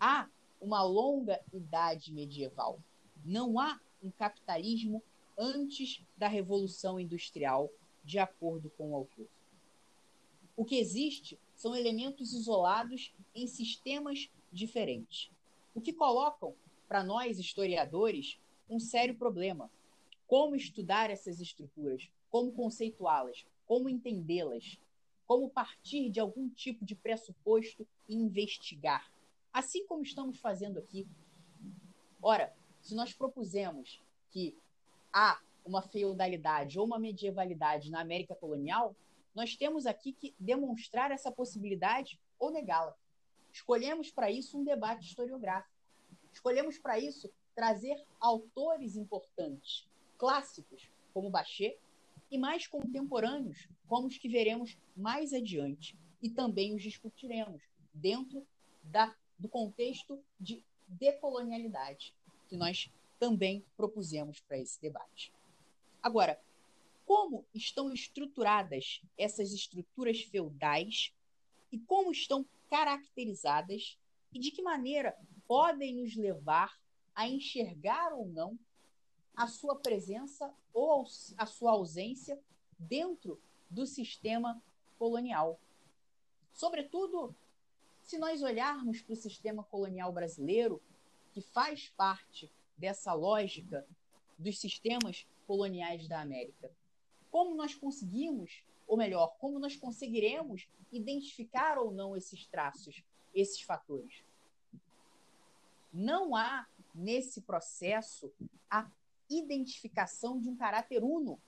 Há 0.00 0.30
uma 0.58 0.82
longa 0.82 1.38
idade 1.52 2.14
medieval. 2.14 2.80
Não 3.22 3.60
há 3.60 3.78
um 4.02 4.10
capitalismo 4.10 5.02
antes 5.36 6.02
da 6.16 6.26
Revolução 6.26 6.98
Industrial, 6.98 7.70
de 8.02 8.18
acordo 8.18 8.70
com 8.78 8.92
o 8.92 8.96
autor. 8.96 9.28
O 10.56 10.64
que 10.64 10.76
existe 10.76 11.38
são 11.66 11.74
elementos 11.74 12.32
isolados 12.32 13.12
em 13.34 13.48
sistemas 13.48 14.30
diferentes, 14.52 15.32
o 15.74 15.80
que 15.80 15.92
colocam, 15.92 16.54
para 16.86 17.02
nós 17.02 17.40
historiadores, 17.40 18.38
um 18.70 18.78
sério 18.78 19.16
problema. 19.16 19.68
Como 20.28 20.54
estudar 20.54 21.10
essas 21.10 21.40
estruturas? 21.40 22.08
Como 22.30 22.52
conceituá-las? 22.52 23.44
Como 23.66 23.88
entendê-las? 23.88 24.78
Como 25.26 25.50
partir 25.50 26.08
de 26.08 26.20
algum 26.20 26.48
tipo 26.48 26.84
de 26.84 26.94
pressuposto 26.94 27.84
e 28.08 28.14
investigar? 28.14 29.10
Assim 29.52 29.84
como 29.88 30.04
estamos 30.04 30.38
fazendo 30.38 30.78
aqui. 30.78 31.04
Ora, 32.22 32.54
se 32.80 32.94
nós 32.94 33.12
propusemos 33.12 34.00
que 34.30 34.56
há 35.12 35.40
uma 35.64 35.82
feudalidade 35.82 36.78
ou 36.78 36.86
uma 36.86 37.00
medievalidade 37.00 37.90
na 37.90 38.00
América 38.00 38.36
colonial, 38.36 38.94
nós 39.36 39.54
temos 39.54 39.84
aqui 39.84 40.14
que 40.14 40.34
demonstrar 40.40 41.10
essa 41.10 41.30
possibilidade 41.30 42.18
ou 42.38 42.50
negá-la. 42.50 42.96
Escolhemos 43.52 44.10
para 44.10 44.30
isso 44.30 44.58
um 44.58 44.64
debate 44.64 45.06
historiográfico. 45.06 45.76
Escolhemos 46.32 46.78
para 46.78 46.98
isso 46.98 47.30
trazer 47.54 48.02
autores 48.18 48.96
importantes, 48.96 49.86
clássicos, 50.16 50.90
como 51.12 51.28
Bachet, 51.28 51.78
e 52.30 52.38
mais 52.38 52.66
contemporâneos, 52.66 53.68
como 53.86 54.06
os 54.06 54.16
que 54.16 54.28
veremos 54.28 54.78
mais 54.96 55.34
adiante, 55.34 55.96
e 56.22 56.30
também 56.30 56.74
os 56.74 56.82
discutiremos 56.82 57.62
dentro 57.92 58.46
da, 58.82 59.14
do 59.38 59.48
contexto 59.48 60.18
de 60.40 60.64
decolonialidade, 60.88 62.14
que 62.48 62.56
nós 62.56 62.90
também 63.18 63.62
propusemos 63.76 64.40
para 64.40 64.58
esse 64.58 64.80
debate. 64.80 65.30
Agora, 66.02 66.40
como 67.06 67.46
estão 67.54 67.92
estruturadas 67.92 69.00
essas 69.16 69.52
estruturas 69.52 70.20
feudais 70.22 71.14
e 71.70 71.78
como 71.78 72.10
estão 72.10 72.44
caracterizadas 72.68 73.96
e 74.32 74.40
de 74.40 74.50
que 74.50 74.60
maneira 74.60 75.16
podem 75.46 75.94
nos 75.94 76.16
levar 76.16 76.76
a 77.14 77.28
enxergar 77.28 78.12
ou 78.12 78.26
não 78.26 78.58
a 79.36 79.46
sua 79.46 79.76
presença 79.76 80.52
ou 80.74 81.06
a 81.38 81.46
sua 81.46 81.72
ausência 81.72 82.38
dentro 82.78 83.40
do 83.70 83.86
sistema 83.86 84.60
colonial. 84.98 85.60
Sobretudo, 86.52 87.34
se 88.02 88.18
nós 88.18 88.42
olharmos 88.42 89.00
para 89.00 89.12
o 89.12 89.16
sistema 89.16 89.62
colonial 89.64 90.12
brasileiro, 90.12 90.82
que 91.32 91.40
faz 91.40 91.88
parte 91.90 92.50
dessa 92.76 93.12
lógica 93.12 93.86
dos 94.38 94.58
sistemas 94.58 95.26
coloniais 95.46 96.08
da 96.08 96.20
América. 96.20 96.70
Como 97.36 97.54
nós 97.54 97.74
conseguimos, 97.74 98.64
ou 98.88 98.96
melhor, 98.96 99.36
como 99.38 99.58
nós 99.58 99.76
conseguiremos 99.76 100.66
identificar 100.90 101.76
ou 101.76 101.92
não 101.92 102.16
esses 102.16 102.46
traços, 102.46 103.04
esses 103.34 103.60
fatores? 103.60 104.24
Não 105.92 106.34
há 106.34 106.66
nesse 106.94 107.42
processo 107.42 108.32
a 108.70 108.90
identificação 109.28 110.40
de 110.40 110.48
um 110.48 110.56
caráter 110.56 111.04
uno, 111.04 111.38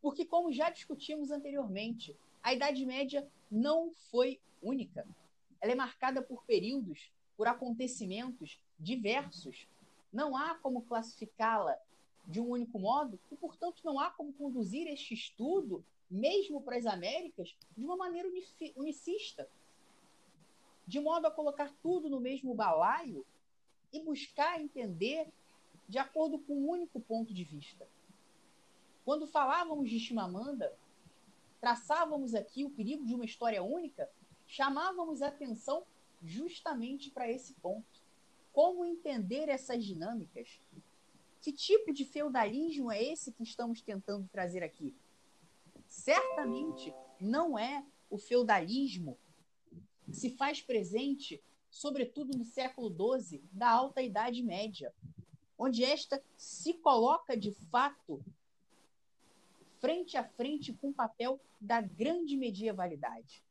porque, 0.00 0.24
como 0.24 0.50
já 0.50 0.70
discutimos 0.70 1.30
anteriormente, 1.30 2.16
a 2.42 2.54
Idade 2.54 2.86
Média 2.86 3.30
não 3.50 3.92
foi 4.10 4.40
única. 4.62 5.06
Ela 5.60 5.72
é 5.72 5.74
marcada 5.74 6.22
por 6.22 6.42
períodos, 6.44 7.12
por 7.36 7.46
acontecimentos 7.46 8.58
diversos 8.80 9.68
não 10.10 10.34
há 10.34 10.54
como 10.54 10.86
classificá-la 10.86 11.76
de 12.28 12.40
um 12.40 12.50
único 12.50 12.78
modo 12.78 13.18
e, 13.32 13.36
portanto, 13.36 13.80
não 13.82 13.98
há 13.98 14.10
como 14.10 14.34
conduzir 14.34 14.86
este 14.86 15.14
estudo, 15.14 15.82
mesmo 16.10 16.60
para 16.60 16.76
as 16.76 16.84
Américas, 16.84 17.56
de 17.76 17.84
uma 17.84 17.96
maneira 17.96 18.28
unicista, 18.76 19.48
de 20.86 21.00
modo 21.00 21.26
a 21.26 21.30
colocar 21.30 21.72
tudo 21.82 22.10
no 22.10 22.20
mesmo 22.20 22.54
balaio 22.54 23.24
e 23.92 24.00
buscar 24.00 24.60
entender 24.60 25.26
de 25.88 25.98
acordo 25.98 26.38
com 26.38 26.54
um 26.54 26.68
único 26.68 27.00
ponto 27.00 27.32
de 27.32 27.44
vista. 27.44 27.88
Quando 29.06 29.26
falávamos 29.26 29.88
de 29.88 29.98
Chimamanda, 29.98 30.76
traçávamos 31.60 32.34
aqui 32.34 32.62
o 32.62 32.70
perigo 32.70 33.06
de 33.06 33.14
uma 33.14 33.24
história 33.24 33.62
única, 33.62 34.10
chamávamos 34.46 35.22
atenção 35.22 35.82
justamente 36.22 37.10
para 37.10 37.30
esse 37.30 37.54
ponto. 37.54 38.02
Como 38.52 38.84
entender 38.84 39.48
essas 39.48 39.82
dinâmicas? 39.82 40.60
Que 41.40 41.52
tipo 41.52 41.92
de 41.92 42.04
feudalismo 42.04 42.90
é 42.90 43.02
esse 43.02 43.32
que 43.32 43.42
estamos 43.42 43.80
tentando 43.80 44.28
trazer 44.28 44.62
aqui? 44.62 44.96
Certamente 45.86 46.92
não 47.20 47.58
é 47.58 47.84
o 48.10 48.18
feudalismo 48.18 49.18
que 50.04 50.12
se 50.12 50.30
faz 50.30 50.60
presente, 50.60 51.42
sobretudo 51.70 52.36
no 52.36 52.44
século 52.44 52.90
XII, 53.20 53.42
da 53.52 53.70
Alta 53.70 54.02
Idade 54.02 54.42
Média, 54.42 54.92
onde 55.56 55.84
esta 55.84 56.22
se 56.36 56.74
coloca 56.74 57.36
de 57.36 57.52
fato 57.70 58.24
frente 59.80 60.16
a 60.16 60.24
frente 60.24 60.72
com 60.72 60.88
o 60.88 60.94
papel 60.94 61.40
da 61.60 61.80
grande 61.80 62.36
medievalidade. 62.36 63.44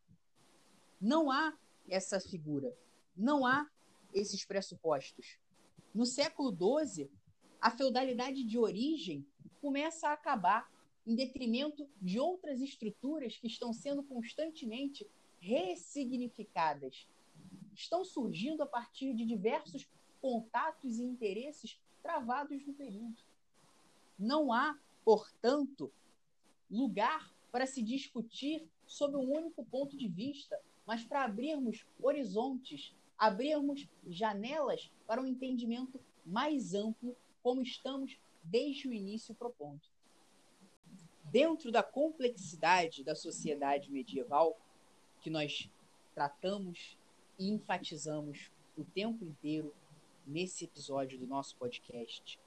Não 1.00 1.32
há 1.32 1.58
essa 1.88 2.20
figura, 2.20 2.76
não 3.16 3.46
há 3.46 3.70
esses 4.14 4.44
pressupostos. 4.44 5.38
No 5.94 6.06
século 6.06 6.52
XII, 6.86 7.10
a 7.62 7.72
feudalidade 7.72 8.44
de 8.44 8.58
origem 8.58 9.26
começa 9.62 10.10
a 10.10 10.14
acabar 10.14 10.72
em 11.06 11.16
detrimento 11.16 11.88
de 12.02 12.20
outras 12.20 12.62
estruturas 12.62 13.38
que 13.38 13.48
estão 13.48 13.72
sendo 13.72 14.04
constantemente 14.04 15.08
ressignificadas. 15.40 17.08
Estão 17.74 18.04
surgindo 18.04 18.62
a 18.62 18.66
partir 18.66 19.14
de 19.14 19.26
diversos 19.26 19.88
contatos 20.22 21.00
e 21.00 21.04
interesses 21.04 21.80
travados 22.02 22.66
no 22.66 22.74
período. 22.74 23.18
Não 24.18 24.52
há, 24.52 24.78
portanto, 25.06 25.92
lugar 26.70 27.34
para 27.52 27.66
se 27.66 27.82
discutir 27.82 28.68
sob 28.86 29.16
um 29.16 29.32
único 29.32 29.64
ponto 29.66 29.96
de 29.96 30.08
vista, 30.08 30.60
mas 30.86 31.04
para 31.04 31.24
abrirmos 31.24 31.86
horizontes 32.02 32.94
abrirmos 33.18 33.88
janelas 34.08 34.92
para 35.08 35.22
um 35.22 35.26
entendimento 35.26 36.00
mais 36.26 36.74
amplo, 36.74 37.16
como 37.48 37.62
estamos 37.62 38.20
desde 38.44 38.90
o 38.90 38.94
início 38.94 39.34
propondo. 39.34 39.80
Dentro 41.24 41.72
da 41.72 41.82
complexidade 41.82 43.06
da 43.06 43.16
sociedade 43.16 43.90
medieval, 43.90 44.60
que 45.22 45.30
nós 45.30 45.70
tratamos 46.14 46.98
e 47.40 47.48
enfatizamos 47.48 48.52
o 48.76 48.84
tempo 48.84 49.24
inteiro 49.24 49.74
nesse 50.26 50.66
episódio 50.66 51.18
do 51.18 51.26
nosso 51.26 51.56
podcast, 51.56 52.38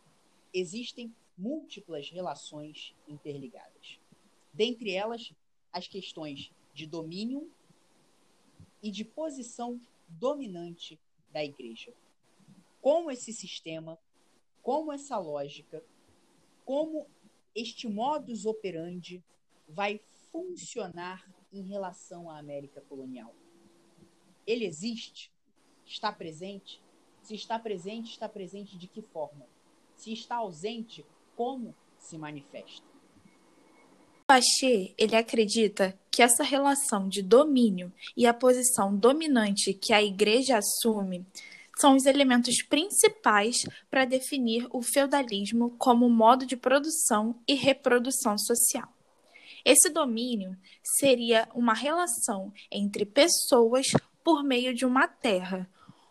existem 0.53 1.17
múltiplas 1.35 2.11
relações 2.11 2.95
interligadas. 3.09 3.99
Dentre 4.53 4.93
elas, 4.93 5.33
as 5.73 5.89
questões 5.89 6.53
de 6.75 6.87
domínio 6.87 7.51
e 8.83 8.91
de 8.91 9.07
posição 9.07 9.81
dominante 10.07 11.01
da 11.33 11.43
igreja. 11.43 11.91
Como 12.83 13.11
esse 13.11 13.33
sistema, 13.33 13.99
como 14.63 14.93
essa 14.93 15.19
lógica, 15.19 15.83
como 16.65 17.07
este 17.55 17.89
modus 17.89 18.47
operandi 18.47 19.23
vai 19.69 20.01
funcionar 20.31 21.29
em 21.53 21.63
relação 21.63 22.31
à 22.31 22.39
América 22.39 22.81
colonial. 22.83 23.35
Ele 24.47 24.65
existe? 24.65 25.31
Está 25.85 26.13
presente? 26.13 26.81
Se 27.23 27.35
está 27.35 27.59
presente, 27.59 28.13
está 28.13 28.29
presente 28.29 28.77
de 28.79 28.87
que 28.87 29.03
forma? 29.03 29.47
Se 29.97 30.13
está 30.13 30.37
ausente, 30.37 31.05
como 31.37 31.75
se 31.99 32.17
manifesta? 32.17 32.89
Pache, 34.27 34.95
ele 34.97 35.17
acredita 35.17 35.99
que 36.11 36.23
essa 36.23 36.45
relação 36.45 37.09
de 37.09 37.21
domínio 37.21 37.93
e 38.17 38.27
a 38.27 38.33
posição 38.33 38.97
dominante 38.97 39.75
que 39.75 39.93
a 39.93 40.01
igreja 40.01 40.59
assume 40.59 41.27
são 41.81 41.97
os 41.97 42.05
elementos 42.05 42.63
principais 42.63 43.57
para 43.91 44.05
definir 44.05 44.67
o 44.71 44.83
feudalismo 44.83 45.75
como 45.79 46.11
modo 46.11 46.45
de 46.45 46.57
produção 46.57 47.41
e 47.49 47.55
reprodução 47.55 48.37
social. 48.37 48.89
Esse 49.65 49.89
domínio 49.89 50.57
seria 50.83 51.49
uma 51.55 51.75
relação 51.75 52.53
entre 52.71 53.05
pessoas 53.05 53.87
por 54.23 54.43
meio 54.43 54.75
de 54.75 54.85
uma 54.85 55.09
terra, 55.09 55.69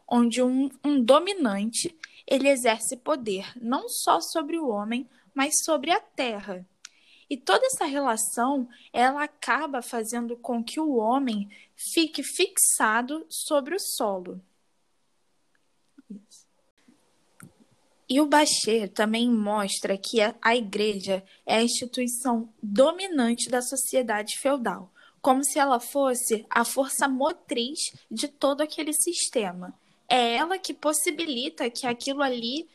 onde 0.07 0.41
um, 0.41 0.69
um 0.83 1.03
dominante 1.03 1.95
ele 2.27 2.49
exerce 2.49 2.97
poder 2.97 3.51
não 3.59 3.87
só 3.87 4.19
sobre 4.21 4.57
o 4.57 4.69
homem, 4.69 5.07
mas 5.33 5.63
sobre 5.63 5.91
a 5.91 5.99
terra. 5.99 6.65
E 7.29 7.37
toda 7.37 7.65
essa 7.67 7.85
relação, 7.85 8.67
ela 8.91 9.23
acaba 9.23 9.81
fazendo 9.83 10.35
com 10.35 10.63
que 10.63 10.79
o 10.79 10.95
homem 10.95 11.47
fique 11.93 12.23
fixado 12.23 13.25
sobre 13.29 13.75
o 13.75 13.79
solo. 13.79 14.41
E 18.09 18.19
o 18.19 18.25
Bachê 18.25 18.87
também 18.87 19.29
mostra 19.29 19.95
que 19.95 20.17
a 20.41 20.55
igreja 20.55 21.23
é 21.45 21.57
a 21.57 21.63
instituição 21.63 22.51
dominante 22.61 23.49
da 23.49 23.61
sociedade 23.61 24.39
feudal, 24.39 24.91
como 25.21 25.43
se 25.43 25.59
ela 25.59 25.79
fosse 25.79 26.43
a 26.49 26.65
força 26.65 27.07
motriz 27.07 27.77
de 28.09 28.27
todo 28.27 28.61
aquele 28.61 28.93
sistema. 28.93 29.77
É 30.09 30.37
ela 30.37 30.57
que 30.57 30.73
possibilita 30.73 31.69
que 31.69 31.85
aquilo 31.85 32.23
ali 32.23 32.67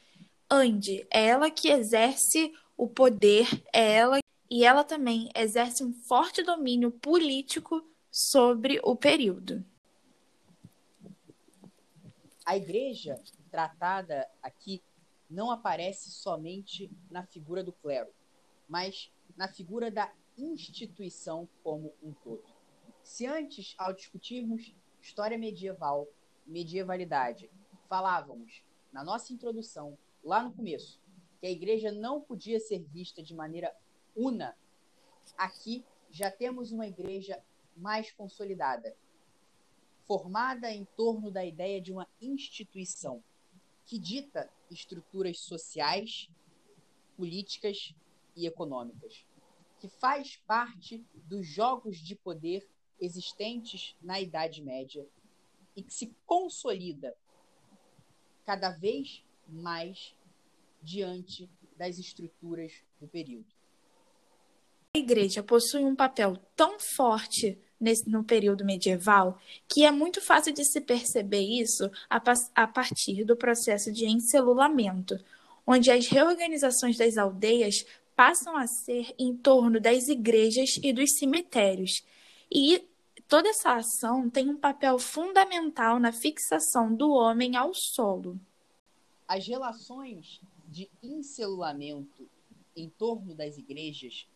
ande, 0.49 1.05
é 1.11 1.27
ela 1.27 1.51
que 1.51 1.68
exerce 1.68 2.53
o 2.77 2.87
poder, 2.87 3.49
é 3.73 3.92
ela 3.94 4.18
e 4.49 4.64
ela 4.64 4.85
também 4.85 5.29
exerce 5.35 5.83
um 5.83 5.92
forte 6.07 6.44
domínio 6.44 6.92
político 6.92 7.85
sobre 8.09 8.79
o 8.85 8.94
período. 8.94 9.64
A 12.47 12.57
igreja 12.57 13.20
tratada 13.51 14.29
aqui 14.40 14.81
não 15.35 15.51
aparece 15.51 16.11
somente 16.12 16.88
na 17.11 17.27
figura 17.27 17.62
do 17.62 17.73
clero, 17.73 18.11
mas 18.68 19.12
na 19.37 19.49
figura 19.49 19.90
da 19.90 20.12
instituição 20.38 21.49
como 21.62 21.92
um 22.01 22.12
todo. 22.12 22.44
Se 23.03 23.27
antes, 23.27 23.75
ao 23.77 23.92
discutirmos 23.92 24.75
história 25.03 25.37
medieval, 25.37 26.09
medievalidade, 26.47 27.51
falávamos 27.88 28.62
na 28.92 29.03
nossa 29.03 29.33
introdução, 29.33 29.99
lá 30.23 30.40
no 30.40 30.53
começo, 30.53 31.03
que 31.40 31.47
a 31.47 31.51
igreja 31.51 31.90
não 31.90 32.20
podia 32.20 32.61
ser 32.61 32.85
vista 32.85 33.20
de 33.20 33.35
maneira 33.35 33.75
una. 34.14 34.57
Aqui 35.37 35.85
já 36.11 36.31
temos 36.31 36.70
uma 36.70 36.87
igreja 36.87 37.42
mais 37.77 38.12
consolidada, 38.12 38.97
formada 40.07 40.70
em 40.70 40.85
torno 40.97 41.29
da 41.29 41.44
ideia 41.44 41.81
de 41.81 41.92
uma 41.92 42.09
instituição 42.20 43.23
que 43.87 43.99
dita 43.99 44.51
estruturas 44.70 45.40
sociais, 45.40 46.29
políticas 47.16 47.94
e 48.37 48.47
econômicas, 48.47 49.25
que 49.79 49.88
faz 49.88 50.37
parte 50.47 51.05
dos 51.14 51.47
jogos 51.47 51.99
de 51.99 52.16
poder 52.16 52.66
existentes 53.01 53.94
na 54.01 54.20
Idade 54.20 54.62
Média 54.62 55.07
e 55.77 55.83
que 55.83 55.92
se 55.92 56.14
consolida 56.27 57.14
cada 58.44 58.70
vez 58.70 59.25
mais 59.49 60.14
diante 60.83 61.51
das 61.77 61.99
estruturas 61.99 62.73
do 63.01 63.09
período. 63.09 63.53
A 64.94 64.99
igreja 64.99 65.42
possui 65.42 65.85
um 65.85 65.97
papel 65.97 66.37
tão 66.55 66.79
forte 66.79 67.59
nesse, 67.81 68.09
no 68.09 68.25
período 68.25 68.65
medieval 68.65 69.39
que 69.69 69.85
é 69.85 69.91
muito 69.91 70.21
fácil 70.21 70.53
de 70.53 70.65
se 70.65 70.81
perceber 70.81 71.41
isso 71.41 71.91
a, 72.09 72.23
a 72.55 72.67
partir 72.67 73.25
do 73.25 73.37
processo 73.37 73.93
de 73.93 74.07
encelulamento, 74.07 75.19
onde 75.67 75.91
as 75.91 76.07
reorganizações 76.07 76.97
das 76.97 77.17
aldeias 77.17 77.85
passam 78.15 78.57
a 78.57 78.67
ser 78.67 79.15
em 79.19 79.37
torno 79.37 79.81
das 79.81 80.09
igrejas 80.09 80.79
e 80.83 80.93
dos 80.93 81.19
cemitérios. 81.19 82.05
E 82.51 82.87
toda 83.29 83.49
essa 83.49 83.75
ação 83.75 84.31
tem 84.31 84.49
um 84.49 84.57
papel 84.57 84.99
fundamental 84.99 85.99
na 85.99 86.13
fixação 86.13 86.95
do 86.95 87.11
homem 87.11 87.57
ao 87.57 87.75
solo. 87.75 88.39
As 89.27 89.47
relações 89.47 90.41
de 90.69 90.89
encelulamento 91.03 92.29
em 92.77 92.89
torno 92.89 93.35
das 93.35 93.57
igrejas 93.57 94.27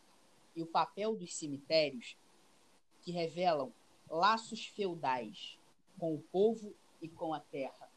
e 0.55 0.61
o 0.61 0.65
papel 0.65 1.15
dos 1.15 1.35
cemitérios, 1.35 2.17
que 3.01 3.11
revelam 3.11 3.71
laços 4.09 4.65
feudais 4.65 5.57
com 5.97 6.15
o 6.15 6.19
povo 6.19 6.73
e 7.01 7.07
com 7.07 7.33
a 7.33 7.39
terra, 7.39 7.89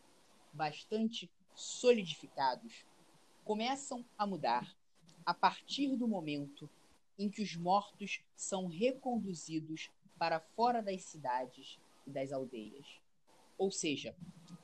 bastante 0.53 1.31
solidificados, 1.55 2.85
começam 3.45 4.05
a 4.17 4.27
mudar 4.27 4.77
a 5.25 5.33
partir 5.33 5.97
do 5.97 6.09
momento 6.09 6.69
em 7.19 7.29
que 7.29 7.43
os 7.43 7.57
mortos 7.57 8.23
são 8.35 8.67
reconduzidos 8.67 9.91
para 10.19 10.41
fora 10.41 10.83
das 10.83 11.03
cidades 11.05 11.79
e 12.07 12.11
das 12.11 12.33
aldeias. 12.33 13.01
Ou 13.59 13.71
seja, 13.71 14.15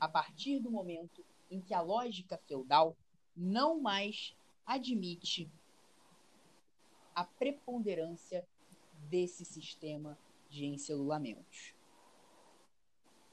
a 0.01 0.09
partir 0.09 0.59
do 0.59 0.70
momento 0.70 1.24
em 1.51 1.61
que 1.61 1.74
a 1.74 1.81
lógica 1.81 2.38
feudal 2.46 2.96
não 3.37 3.81
mais 3.81 4.37
admite 4.66 5.51
a 7.14 7.24
preponderância 7.24 8.46
desse 9.09 9.44
sistema 9.44 10.18
de 10.49 10.67
encelulamentos. 10.67 11.75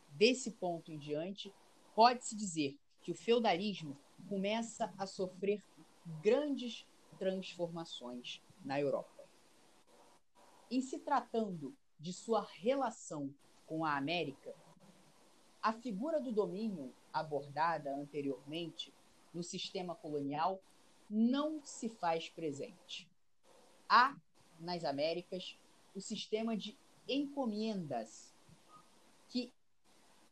Desse 0.09 0.51
ponto 0.51 0.91
em 0.91 0.97
diante, 0.97 1.53
pode-se 1.93 2.35
dizer 2.35 2.77
que 3.01 3.11
o 3.11 3.15
feudalismo 3.15 3.97
começa 4.27 4.93
a 4.97 5.05
sofrer 5.05 5.63
grandes 6.21 6.87
transformações 7.17 8.41
na 8.63 8.79
Europa. 8.79 9.27
Em 10.69 10.81
se 10.81 10.99
tratando 10.99 11.75
de 11.99 12.11
sua 12.11 12.41
relação 12.41 13.33
com 13.65 13.85
a 13.85 13.95
América, 13.95 14.55
a 15.61 15.73
figura 15.73 16.19
do 16.19 16.31
domínio 16.31 16.93
abordada 17.11 17.95
anteriormente 17.95 18.93
no 19.33 19.43
sistema 19.43 19.95
colonial 19.95 20.61
não 21.09 21.63
se 21.63 21.89
faz 21.89 22.29
presente 22.29 23.09
há 23.89 24.15
nas 24.59 24.83
Américas 24.83 25.57
o 25.93 26.01
sistema 26.01 26.55
de 26.55 26.77
encomendas, 27.07 28.33
que 29.29 29.51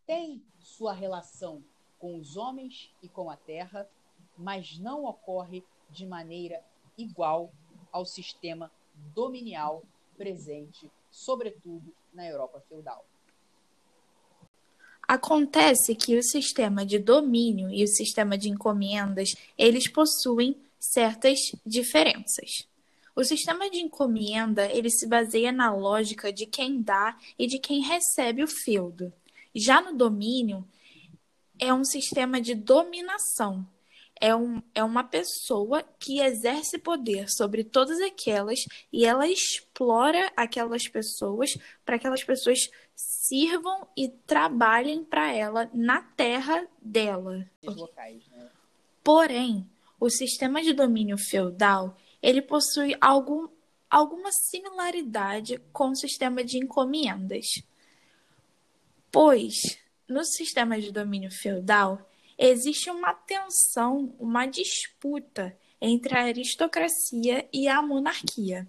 tem 0.06 0.42
sua 0.60 0.94
relação 0.94 1.64
com 2.00 2.18
os 2.18 2.36
homens 2.36 2.94
e 3.02 3.08
com 3.08 3.30
a 3.30 3.38
terra, 3.38 3.90
mas 4.38 4.78
não 4.78 5.06
ocorre 5.06 5.64
de 5.90 6.06
maneira 6.06 6.64
igual 6.98 7.52
ao 7.92 8.06
sistema 8.06 8.72
dominial 9.16 9.84
presente, 10.18 10.92
sobretudo 11.10 11.94
na 12.14 12.28
Europa 12.28 12.62
feudal. 12.68 13.06
Acontece 15.08 15.96
que 15.96 16.18
o 16.18 16.24
sistema 16.24 16.86
de 16.86 16.98
domínio 16.98 17.70
e 17.70 17.84
o 17.84 17.88
sistema 17.88 18.38
de 18.38 18.50
encomendas, 18.50 19.36
eles 19.58 19.90
possuem 19.90 20.56
certas 20.80 21.40
diferenças. 21.66 22.68
O 23.16 23.24
sistema 23.24 23.70
de 23.70 23.78
encomenda 23.78 24.66
ele 24.72 24.90
se 24.90 25.08
baseia 25.08 25.52
na 25.52 25.74
lógica 25.74 26.34
de 26.34 26.46
quem 26.46 26.82
dá 26.82 27.16
e 27.38 27.46
de 27.46 27.60
quem 27.60 27.82
recebe 27.82 28.44
o 28.44 28.48
feudo. 28.48 29.14
Já 29.54 29.82
no 29.82 29.96
domínio, 29.96 30.68
é 31.60 31.74
um 31.74 31.84
sistema 31.84 32.42
de 32.42 32.56
dominação. 32.56 33.66
É, 34.20 34.36
um, 34.36 34.62
é 34.74 34.84
uma 34.84 35.04
pessoa 35.04 35.84
que 36.00 36.22
exerce 36.22 36.78
poder 36.78 37.30
sobre 37.30 37.64
todas 37.64 38.00
aquelas 38.00 38.60
e 38.92 39.06
ela 39.06 39.28
explora 39.28 40.32
aquelas 40.36 40.88
pessoas 40.88 41.52
para 41.86 41.98
que 41.98 42.08
aquelas 42.08 42.24
pessoas 42.24 42.60
sirvam 42.96 43.88
e 43.98 44.08
trabalhem 44.08 45.04
para 45.04 45.34
ela 45.34 45.70
na 45.74 46.02
terra 46.02 46.68
dela. 46.82 47.46
Locais, 47.64 48.26
né? 48.30 48.50
Porém, 49.04 49.68
o 50.00 50.10
sistema 50.10 50.62
de 50.62 50.74
domínio 50.74 51.18
feudal 51.18 51.98
ele 52.24 52.42
possui 52.42 52.96
algum, 53.02 53.50
alguma 53.90 54.32
similaridade 54.32 55.60
com 55.74 55.90
o 55.90 55.96
sistema 55.96 56.42
de 56.42 56.58
encomendas. 56.58 57.46
Pois, 59.12 59.78
no 60.08 60.24
sistema 60.24 60.80
de 60.80 60.90
domínio 60.90 61.30
feudal, 61.30 62.10
existe 62.38 62.90
uma 62.90 63.14
tensão, 63.14 64.16
uma 64.18 64.46
disputa 64.46 65.56
entre 65.82 66.18
a 66.18 66.24
aristocracia 66.24 67.48
e 67.52 67.68
a 67.68 67.82
monarquia. 67.82 68.66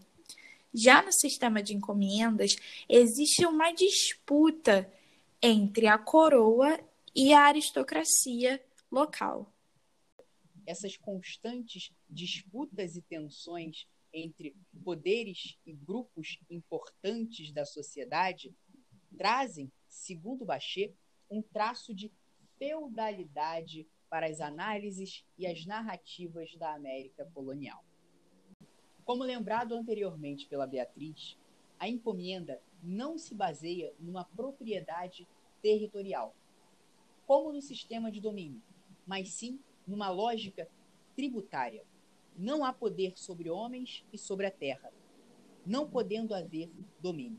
Já 0.74 1.00
no 1.00 1.12
sistema 1.12 1.62
de 1.62 1.74
encomendas, 1.74 2.56
existe 2.88 3.46
uma 3.46 3.70
disputa 3.70 4.92
entre 5.40 5.86
a 5.86 5.96
coroa 5.96 6.80
e 7.14 7.32
a 7.32 7.42
aristocracia 7.42 8.60
local 8.90 9.53
essas 10.66 10.96
constantes 10.96 11.92
disputas 12.08 12.96
e 12.96 13.02
tensões 13.02 13.86
entre 14.12 14.56
poderes 14.84 15.58
e 15.66 15.72
grupos 15.72 16.38
importantes 16.48 17.52
da 17.52 17.64
sociedade 17.64 18.54
trazem, 19.16 19.70
segundo 19.88 20.44
Bachet, 20.44 20.94
um 21.30 21.42
traço 21.42 21.94
de 21.94 22.12
feudalidade 22.58 23.86
para 24.08 24.26
as 24.26 24.40
análises 24.40 25.24
e 25.36 25.46
as 25.46 25.66
narrativas 25.66 26.54
da 26.56 26.74
América 26.74 27.28
colonial. 27.34 27.84
Como 29.04 29.24
lembrado 29.24 29.74
anteriormente 29.74 30.46
pela 30.46 30.66
Beatriz, 30.66 31.36
a 31.78 31.88
encomenda 31.88 32.62
não 32.82 33.18
se 33.18 33.34
baseia 33.34 33.92
numa 33.98 34.24
propriedade 34.24 35.26
territorial, 35.60 36.34
como 37.26 37.52
no 37.52 37.60
sistema 37.60 38.10
de 38.10 38.20
domínio, 38.20 38.62
mas 39.06 39.30
sim 39.30 39.58
numa 39.86 40.08
lógica 40.10 40.68
tributária. 41.14 41.84
Não 42.36 42.64
há 42.64 42.72
poder 42.72 43.16
sobre 43.16 43.48
homens 43.48 44.04
e 44.12 44.18
sobre 44.18 44.46
a 44.46 44.50
terra, 44.50 44.92
não 45.64 45.88
podendo 45.88 46.34
haver 46.34 46.70
domínio. 47.00 47.38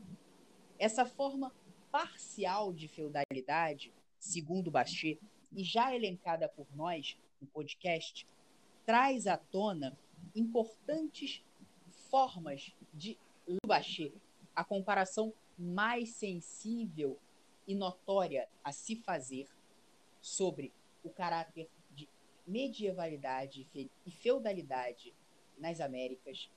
Essa 0.78 1.04
forma 1.04 1.52
parcial 1.90 2.72
de 2.72 2.88
feudalidade, 2.88 3.92
segundo 4.18 4.70
Bachet, 4.70 5.20
e 5.52 5.62
já 5.62 5.94
elencada 5.94 6.48
por 6.48 6.66
nós 6.74 7.16
no 7.40 7.46
podcast, 7.46 8.26
traz 8.84 9.26
à 9.26 9.36
tona 9.36 9.98
importantes 10.34 11.42
formas 12.10 12.74
de 12.92 13.18
Bachet, 13.66 14.12
a 14.54 14.64
comparação 14.64 15.32
mais 15.58 16.10
sensível 16.10 17.18
e 17.66 17.74
notória 17.74 18.48
a 18.62 18.72
se 18.72 18.96
fazer 18.96 19.48
sobre 20.20 20.72
o 21.02 21.10
caráter 21.10 21.68
medievalidade 22.46 23.68
e 23.74 24.10
feudalidade 24.10 25.12
nas 25.58 25.80
Américas 25.80 26.50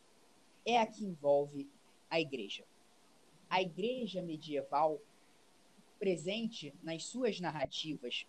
é 0.65 0.77
a 0.77 0.85
que 0.85 1.03
envolve 1.03 1.69
a 2.09 2.19
igreja. 2.19 2.65
A 3.49 3.61
igreja 3.61 4.21
medieval, 4.21 5.01
presente 5.97 6.73
nas 6.83 7.05
suas 7.05 7.39
narrativas, 7.39 8.27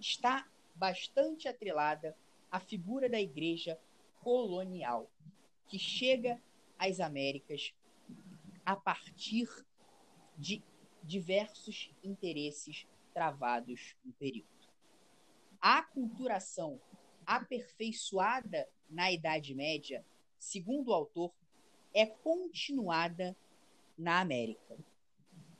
está 0.00 0.48
bastante 0.74 1.48
atrelada 1.48 2.16
à 2.50 2.58
figura 2.58 3.08
da 3.08 3.20
igreja 3.20 3.78
colonial, 4.20 5.10
que 5.68 5.78
chega 5.78 6.40
às 6.78 7.00
Américas 7.00 7.72
a 8.64 8.74
partir 8.74 9.48
de 10.36 10.62
diversos 11.02 11.90
interesses 12.02 12.86
travados 13.14 13.96
no 14.04 14.12
período. 14.12 14.55
Aculturação 15.68 16.80
aperfeiçoada 17.26 18.68
na 18.88 19.10
Idade 19.10 19.52
Média, 19.52 20.06
segundo 20.38 20.92
o 20.92 20.94
autor, 20.94 21.32
é 21.92 22.06
continuada 22.06 23.36
na 23.98 24.20
América, 24.20 24.78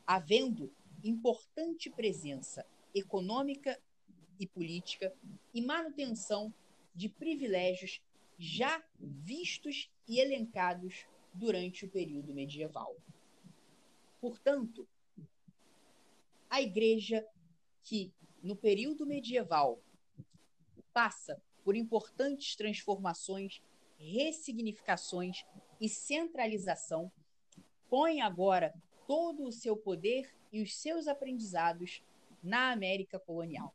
havendo 0.07 0.73
importante 1.03 1.91
presença 1.91 2.65
econômica 2.95 3.83
e 4.39 4.47
política 4.47 5.13
e 5.53 5.61
manutenção 5.61 6.55
de 6.95 7.09
privilégios 7.09 8.01
já 8.39 8.81
vistos 9.01 9.91
e 10.07 10.21
elencados 10.21 11.05
durante 11.35 11.85
o 11.85 11.91
período 11.91 12.33
medieval. 12.33 12.95
Portanto, 14.21 14.87
a 16.49 16.63
igreja 16.63 17.27
que, 17.83 18.13
no 18.41 18.55
período 18.55 19.05
medieval, 19.05 19.83
passa 20.97 21.39
por 21.63 21.77
importantes 21.77 22.57
transformações, 22.57 23.63
ressignificações 23.99 25.45
e 25.79 25.91
centralização, 25.91 27.13
põe 27.91 28.23
agora 28.23 28.73
todo 29.07 29.45
o 29.45 29.53
seu 29.53 29.77
poder 29.77 30.35
e 30.51 30.63
os 30.63 30.75
seus 30.75 31.07
aprendizados 31.07 32.03
na 32.43 32.73
América 32.73 33.19
colonial, 33.19 33.75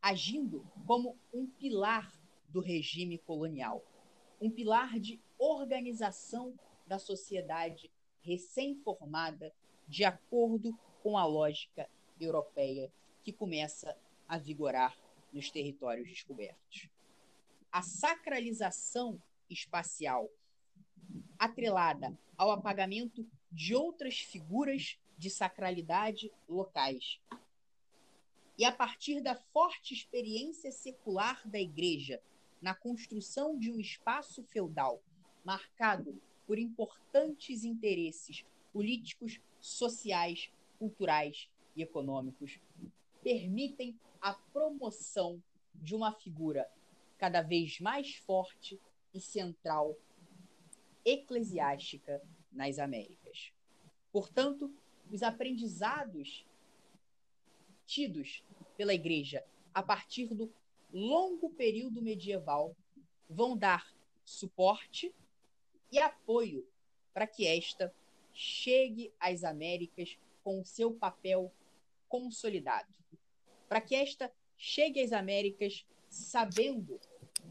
agindo 0.00 0.66
como 0.86 1.14
um 1.30 1.46
pilar 1.46 2.10
do 2.48 2.60
regime 2.60 3.18
colonial, 3.18 3.84
um 4.40 4.50
pilar 4.50 4.98
de 4.98 5.20
organização 5.38 6.58
da 6.86 6.98
sociedade 6.98 7.92
recém-formada 8.22 9.52
de 9.86 10.06
acordo 10.06 10.74
com 11.02 11.18
a 11.18 11.26
lógica 11.26 11.86
europeia 12.18 12.90
que 13.22 13.30
começa 13.30 13.94
a 14.26 14.38
vigorar 14.38 14.96
nos 15.32 15.50
territórios 15.50 16.08
descobertos. 16.08 16.88
A 17.70 17.82
sacralização 17.82 19.20
espacial, 19.50 20.30
atrelada 21.38 22.18
ao 22.36 22.50
apagamento 22.50 23.26
de 23.50 23.74
outras 23.74 24.18
figuras 24.18 24.98
de 25.16 25.30
sacralidade 25.30 26.32
locais, 26.48 27.20
e 28.56 28.64
a 28.64 28.72
partir 28.72 29.20
da 29.20 29.36
forte 29.36 29.94
experiência 29.94 30.72
secular 30.72 31.46
da 31.48 31.60
Igreja 31.60 32.20
na 32.60 32.74
construção 32.74 33.56
de 33.56 33.70
um 33.70 33.78
espaço 33.78 34.42
feudal 34.42 35.00
marcado 35.44 36.20
por 36.46 36.58
importantes 36.58 37.62
interesses 37.62 38.44
políticos, 38.72 39.40
sociais, 39.60 40.50
culturais 40.78 41.48
e 41.76 41.82
econômicos, 41.82 42.58
permitem 43.28 43.94
a 44.22 44.32
promoção 44.32 45.42
de 45.74 45.94
uma 45.94 46.14
figura 46.14 46.66
cada 47.18 47.42
vez 47.42 47.78
mais 47.78 48.14
forte 48.14 48.80
e 49.12 49.20
central 49.20 49.94
eclesiástica 51.04 52.22
nas 52.50 52.78
Américas. 52.78 53.52
Portanto, 54.10 54.74
os 55.12 55.22
aprendizados 55.22 56.46
tidos 57.84 58.42
pela 58.78 58.94
Igreja 58.94 59.44
a 59.74 59.82
partir 59.82 60.32
do 60.32 60.50
longo 60.90 61.50
período 61.50 62.00
medieval 62.00 62.74
vão 63.28 63.58
dar 63.58 63.94
suporte 64.24 65.14
e 65.92 65.98
apoio 65.98 66.66
para 67.12 67.26
que 67.26 67.46
esta 67.46 67.94
chegue 68.32 69.12
às 69.20 69.44
Américas 69.44 70.18
com 70.42 70.62
o 70.62 70.64
seu 70.64 70.94
papel 70.94 71.52
consolidado. 72.08 72.96
Para 73.68 73.80
que 73.80 73.94
esta 73.94 74.32
chegue 74.56 75.02
às 75.02 75.12
Américas 75.12 75.86
sabendo 76.08 77.00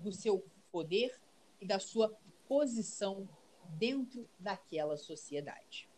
do 0.04 0.12
seu 0.12 0.46
poder 0.72 1.20
e 1.62 1.66
da 1.66 1.80
sua 1.80 2.16
posição 2.48 3.28
dentro 3.78 4.28
daquela 4.40 4.98
sociedade. 4.98 5.90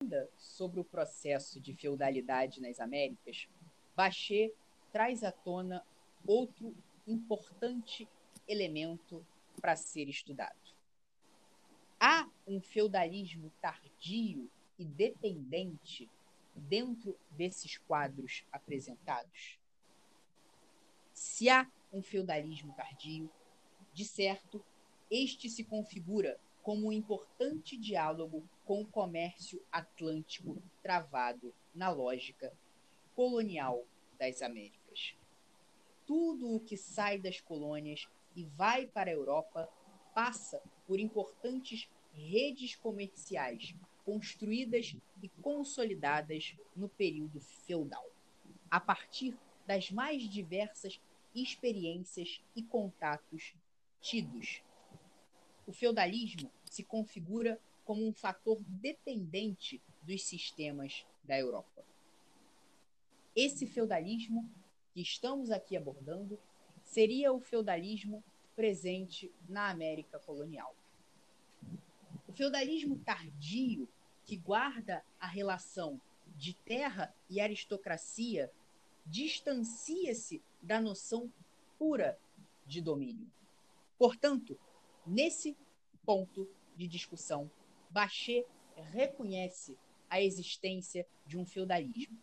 Ainda 0.00 0.28
sobre 0.36 0.80
o 0.80 0.84
processo 0.84 1.60
de 1.60 1.74
feudalidade 1.74 2.60
nas 2.60 2.80
Américas, 2.80 3.48
Bachet 3.96 4.52
traz 4.92 5.22
à 5.22 5.32
tona 5.32 5.84
outro 6.26 6.74
importante 7.06 8.08
elemento 8.46 9.26
para 9.60 9.76
ser 9.76 10.08
estudado. 10.08 10.56
Há 12.00 12.28
um 12.46 12.60
feudalismo 12.60 13.50
tardio 13.60 14.48
e 14.78 14.84
dependente 14.84 16.08
dentro 16.58 17.18
desses 17.30 17.78
quadros 17.78 18.44
apresentados? 18.52 19.58
Se 21.12 21.48
há 21.48 21.70
um 21.92 22.02
feudalismo 22.02 22.74
tardio, 22.74 23.30
de 23.92 24.04
certo, 24.04 24.64
este 25.10 25.48
se 25.48 25.64
configura 25.64 26.38
como 26.62 26.88
um 26.88 26.92
importante 26.92 27.76
diálogo 27.76 28.46
com 28.64 28.82
o 28.82 28.86
comércio 28.86 29.64
atlântico 29.72 30.62
travado 30.82 31.54
na 31.74 31.90
lógica 31.90 32.52
colonial 33.14 33.86
das 34.18 34.42
Américas. 34.42 35.16
Tudo 36.06 36.54
o 36.54 36.60
que 36.60 36.76
sai 36.76 37.18
das 37.18 37.40
colônias 37.40 38.06
e 38.36 38.44
vai 38.44 38.86
para 38.86 39.10
a 39.10 39.14
Europa 39.14 39.68
passa 40.14 40.62
por 40.86 41.00
importantes 41.00 41.88
redes 42.12 42.76
comerciais 42.76 43.74
construídas 44.08 44.96
e 45.22 45.28
consolidadas 45.42 46.56
no 46.74 46.88
período 46.88 47.42
feudal, 47.42 48.10
a 48.70 48.80
partir 48.80 49.36
das 49.66 49.90
mais 49.90 50.22
diversas 50.22 50.98
experiências 51.34 52.40
e 52.56 52.62
contatos 52.62 53.54
tidos. 54.00 54.62
O 55.66 55.72
feudalismo 55.74 56.50
se 56.64 56.82
configura 56.82 57.60
como 57.84 58.02
um 58.02 58.10
fator 58.10 58.58
dependente 58.66 59.78
dos 60.00 60.24
sistemas 60.24 61.04
da 61.22 61.38
Europa. 61.38 61.84
Esse 63.36 63.66
feudalismo 63.66 64.50
que 64.94 65.02
estamos 65.02 65.50
aqui 65.50 65.76
abordando 65.76 66.38
seria 66.82 67.30
o 67.30 67.40
feudalismo 67.40 68.24
presente 68.56 69.30
na 69.46 69.68
América 69.68 70.18
colonial. 70.18 70.74
O 72.26 72.32
feudalismo 72.32 72.98
tardio, 73.00 73.86
que 74.28 74.36
guarda 74.36 75.02
a 75.18 75.26
relação 75.26 75.98
de 76.36 76.52
terra 76.52 77.14
e 77.30 77.40
aristocracia, 77.40 78.52
distancia-se 79.06 80.42
da 80.60 80.78
noção 80.78 81.32
pura 81.78 82.20
de 82.66 82.82
domínio. 82.82 83.26
Portanto, 83.98 84.60
nesse 85.06 85.56
ponto 86.04 86.46
de 86.76 86.86
discussão, 86.86 87.50
Bachet 87.88 88.44
reconhece 88.92 89.78
a 90.10 90.20
existência 90.20 91.06
de 91.26 91.38
um 91.38 91.46
feudalismo, 91.46 92.18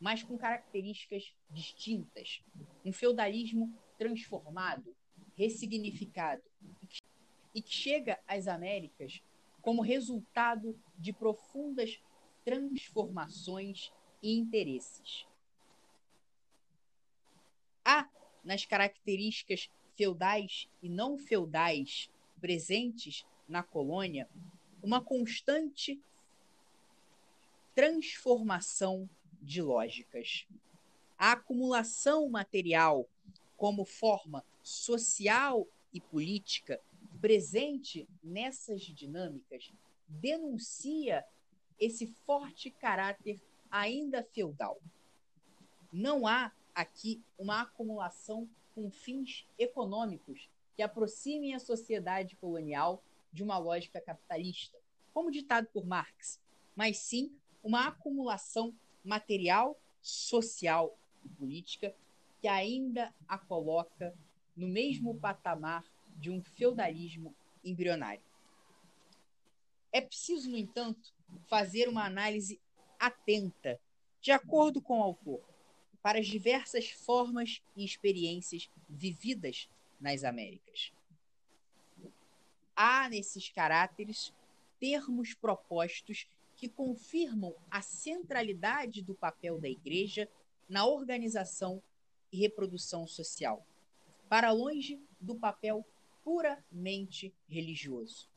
mas 0.00 0.22
com 0.22 0.38
características 0.38 1.34
distintas. 1.50 2.42
Um 2.82 2.90
feudalismo 2.90 3.70
transformado, 3.98 4.96
ressignificado, 5.36 6.42
e 7.54 7.60
que 7.60 7.70
chega 7.70 8.18
às 8.26 8.48
Américas 8.48 9.22
como 9.60 9.82
resultado 9.82 10.78
de 10.98 11.12
profundas 11.12 12.00
transformações 12.44 13.92
e 14.22 14.36
interesses. 14.36 15.26
Há 17.84 18.08
nas 18.44 18.64
características 18.64 19.70
feudais 19.96 20.68
e 20.82 20.88
não 20.88 21.18
feudais 21.18 22.10
presentes 22.40 23.26
na 23.46 23.62
colônia 23.62 24.28
uma 24.82 25.00
constante 25.00 26.00
transformação 27.74 29.08
de 29.42 29.60
lógicas. 29.60 30.46
A 31.18 31.32
acumulação 31.32 32.28
material 32.28 33.06
como 33.56 33.84
forma 33.84 34.44
social 34.62 35.66
e 35.92 36.00
política 36.00 36.80
presente 37.20 38.08
nessas 38.22 38.82
dinâmicas 38.82 39.72
denuncia 40.08 41.24
esse 41.78 42.06
forte 42.26 42.70
caráter 42.70 43.40
ainda 43.70 44.22
feudal. 44.22 44.80
Não 45.92 46.26
há 46.26 46.52
aqui 46.74 47.22
uma 47.38 47.62
acumulação 47.62 48.48
com 48.74 48.90
fins 48.90 49.46
econômicos 49.58 50.48
que 50.74 50.82
aproximem 50.82 51.54
a 51.54 51.60
sociedade 51.60 52.36
colonial 52.36 53.02
de 53.32 53.42
uma 53.42 53.58
lógica 53.58 54.00
capitalista, 54.00 54.78
como 55.12 55.30
ditado 55.30 55.68
por 55.72 55.84
Marx, 55.84 56.40
mas 56.74 56.98
sim 56.98 57.32
uma 57.62 57.86
acumulação 57.86 58.74
material, 59.04 59.78
social 60.00 60.96
e 61.24 61.28
política 61.28 61.94
que 62.40 62.48
ainda 62.48 63.12
a 63.28 63.36
coloca 63.36 64.14
no 64.56 64.68
mesmo 64.68 65.14
patamar 65.14 65.84
de 66.20 66.30
um 66.30 66.42
feudalismo 66.42 67.34
embrionário. 67.64 68.22
É 69.92 70.00
preciso, 70.00 70.50
no 70.50 70.56
entanto, 70.56 71.12
fazer 71.48 71.88
uma 71.88 72.04
análise 72.04 72.60
atenta, 72.98 73.80
de 74.20 74.30
acordo 74.30 74.80
com 74.80 75.00
o 75.00 75.02
autor, 75.02 75.40
para 76.02 76.18
as 76.18 76.26
diversas 76.26 76.90
formas 76.90 77.62
e 77.74 77.84
experiências 77.84 78.70
vividas 78.88 79.68
nas 80.00 80.22
Américas. 80.22 80.92
Há 82.76 83.08
nesses 83.08 83.48
caráteres 83.48 84.32
termos 84.78 85.34
propostos 85.34 86.26
que 86.56 86.68
confirmam 86.68 87.54
a 87.70 87.82
centralidade 87.82 89.02
do 89.02 89.14
papel 89.14 89.58
da 89.58 89.68
Igreja 89.68 90.28
na 90.68 90.86
organização 90.86 91.82
e 92.32 92.38
reprodução 92.38 93.06
social, 93.06 93.66
para 94.28 94.52
longe 94.52 95.02
do 95.20 95.34
papel 95.34 95.84
puramente 96.22 97.34
religioso. 97.48 98.28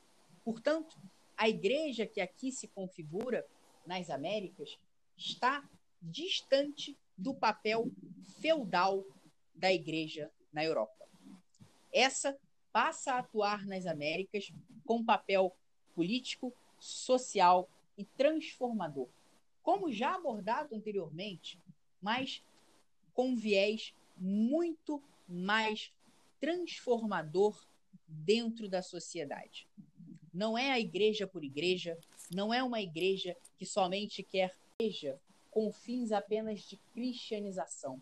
Portanto, 0.43 0.99
a 1.37 1.49
igreja 1.49 2.05
que 2.05 2.21
aqui 2.21 2.51
se 2.51 2.67
configura 2.67 3.45
nas 3.85 4.09
Américas 4.09 4.77
está 5.17 5.67
distante 6.01 6.97
do 7.17 7.33
papel 7.33 7.91
feudal 8.39 9.05
da 9.55 9.71
igreja 9.71 10.31
na 10.51 10.63
Europa. 10.63 11.07
Essa 11.91 12.37
passa 12.71 13.13
a 13.13 13.19
atuar 13.19 13.65
nas 13.65 13.85
Américas 13.85 14.51
com 14.85 15.03
papel 15.03 15.55
político, 15.93 16.53
social 16.79 17.69
e 17.97 18.03
transformador, 18.03 19.07
como 19.61 19.91
já 19.91 20.15
abordado 20.15 20.75
anteriormente, 20.75 21.59
mas 22.01 22.43
com 23.13 23.35
viés 23.35 23.93
muito 24.17 25.01
mais 25.27 25.93
transformador 26.39 27.65
dentro 28.07 28.69
da 28.69 28.81
sociedade. 28.81 29.67
Não 30.33 30.57
é 30.57 30.71
a 30.71 30.79
igreja 30.79 31.27
por 31.27 31.43
igreja, 31.43 31.97
não 32.33 32.53
é 32.53 32.63
uma 32.63 32.81
igreja 32.81 33.37
que 33.57 33.65
somente 33.65 34.23
quer 34.23 34.55
igreja 34.79 35.19
com 35.51 35.71
fins 35.71 36.11
apenas 36.11 36.61
de 36.61 36.77
cristianização, 36.93 38.01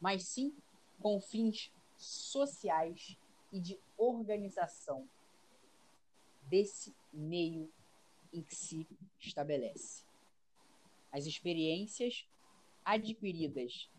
mas 0.00 0.24
sim 0.24 0.54
com 0.98 1.20
fins 1.20 1.70
sociais 1.98 3.16
e 3.52 3.60
de 3.60 3.78
organização 3.98 5.06
desse 6.48 6.94
meio 7.12 7.70
em 8.32 8.42
que 8.42 8.54
se 8.54 8.86
estabelece. 9.18 10.04
As 11.12 11.26
experiências 11.26 12.26
adquiridas 12.84 13.90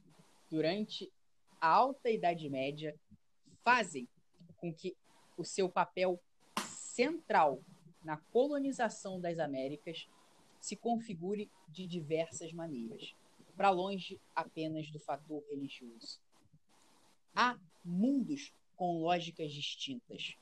durante 0.50 1.12
a 1.60 1.68
Alta 1.68 2.10
Idade 2.10 2.50
Média 2.50 3.00
fazem 3.64 4.08
com 4.58 4.74
que 4.74 4.96
o 5.42 5.46
seu 5.46 5.68
papel 5.68 6.22
central 6.68 7.64
na 8.04 8.18
colonização 8.18 9.20
das 9.20 9.40
Américas 9.40 10.08
se 10.60 10.76
configure 10.76 11.50
de 11.68 11.88
diversas 11.88 12.54
maneiras, 12.54 13.16
para 13.58 13.72
longe 13.72 14.22
apenas 14.36 14.92
do 14.92 15.00
fator 15.00 15.44
religioso. 15.50 16.20
Há 17.36 17.60
mundos 17.84 18.54
com 18.76 19.02
lógicas 19.02 19.52
distintas. 19.52 20.36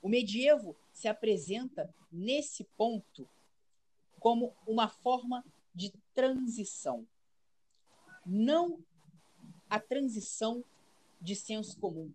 O 0.00 0.08
medievo 0.08 0.76
se 0.92 1.08
apresenta 1.08 1.92
nesse 2.10 2.64
ponto 2.76 3.28
como 4.20 4.54
uma 4.66 4.88
forma 4.88 5.44
de 5.74 5.92
transição. 6.14 7.06
Não 8.24 8.78
a 9.68 9.80
transição 9.80 10.64
de 11.20 11.34
senso 11.34 11.78
comum, 11.78 12.12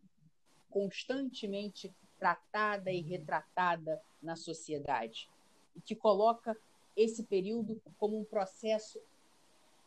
constantemente 0.69 1.93
tratada 2.19 2.91
e 2.91 3.01
retratada 3.01 4.01
na 4.21 4.35
sociedade, 4.35 5.29
e 5.75 5.81
que 5.81 5.95
coloca 5.95 6.57
esse 6.95 7.23
período 7.23 7.81
como 7.97 8.19
um 8.19 8.25
processo 8.25 8.99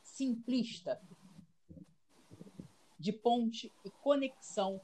simplista 0.02 1.00
de 2.98 3.12
ponte 3.12 3.72
e 3.84 3.90
conexão 3.90 4.80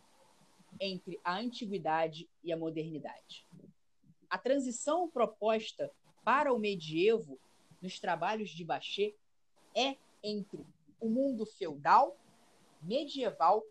entre 0.81 1.21
a 1.23 1.37
antiguidade 1.37 2.29
e 2.43 2.53
a 2.53 2.57
modernidade. 2.57 3.47
A 4.29 4.37
transição 4.39 5.09
proposta 5.09 5.93
para 6.25 6.53
o 6.53 6.59
medievo 6.59 7.39
nos 7.81 8.01
trabalhos 8.01 8.51
de 8.51 8.65
Bachet 8.65 9.15
é 9.75 9.97
entre 10.23 10.67
o 11.01 11.09
mundo 11.09 11.47
feudal, 11.47 12.17
medieval 12.83 13.63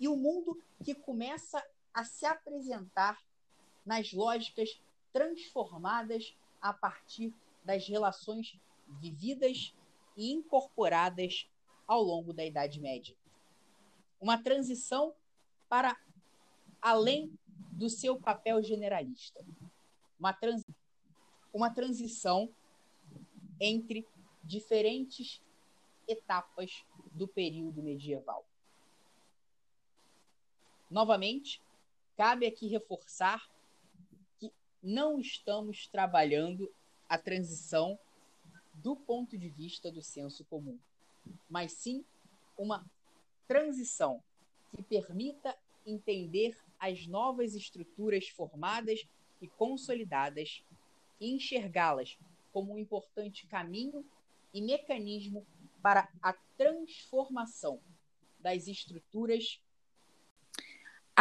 e 0.00 0.08
o 0.08 0.16
mundo 0.16 0.60
que 0.82 0.94
começa 0.94 1.62
a 1.92 2.02
se 2.04 2.24
apresentar 2.24 3.22
nas 3.84 4.12
lógicas 4.12 4.80
transformadas 5.12 6.34
a 6.60 6.72
partir 6.72 7.34
das 7.64 7.86
relações 7.86 8.58
vividas 8.88 9.74
e 10.16 10.32
incorporadas 10.32 11.48
ao 11.86 12.02
longo 12.02 12.32
da 12.32 12.44
Idade 12.44 12.80
Média. 12.80 13.14
Uma 14.20 14.42
transição 14.42 15.14
para 15.68 15.96
além 16.80 17.32
do 17.72 17.88
seu 17.90 18.18
papel 18.18 18.62
generalista. 18.62 19.44
Uma, 20.18 20.32
trans... 20.32 20.64
uma 21.52 21.70
transição 21.70 22.52
entre 23.60 24.06
diferentes 24.42 25.42
etapas 26.08 26.84
do 27.12 27.28
período 27.28 27.82
medieval. 27.82 28.44
Novamente, 30.90 31.62
cabe 32.16 32.46
aqui 32.46 32.66
reforçar 32.66 33.48
que 34.40 34.52
não 34.82 35.20
estamos 35.20 35.86
trabalhando 35.86 36.68
a 37.08 37.16
transição 37.16 37.96
do 38.74 38.96
ponto 38.96 39.38
de 39.38 39.48
vista 39.48 39.90
do 39.90 40.02
senso 40.02 40.44
comum, 40.46 40.78
mas 41.48 41.72
sim 41.72 42.04
uma 42.58 42.84
transição 43.46 44.22
que 44.74 44.82
permita 44.82 45.56
entender 45.86 46.56
as 46.78 47.06
novas 47.06 47.54
estruturas 47.54 48.28
formadas 48.28 49.06
e 49.40 49.46
consolidadas 49.46 50.64
e 51.20 51.30
enxergá-las 51.32 52.18
como 52.52 52.72
um 52.72 52.78
importante 52.78 53.46
caminho 53.46 54.04
e 54.52 54.60
mecanismo 54.60 55.46
para 55.80 56.08
a 56.20 56.32
transformação 56.56 57.80
das 58.40 58.66
estruturas 58.66 59.60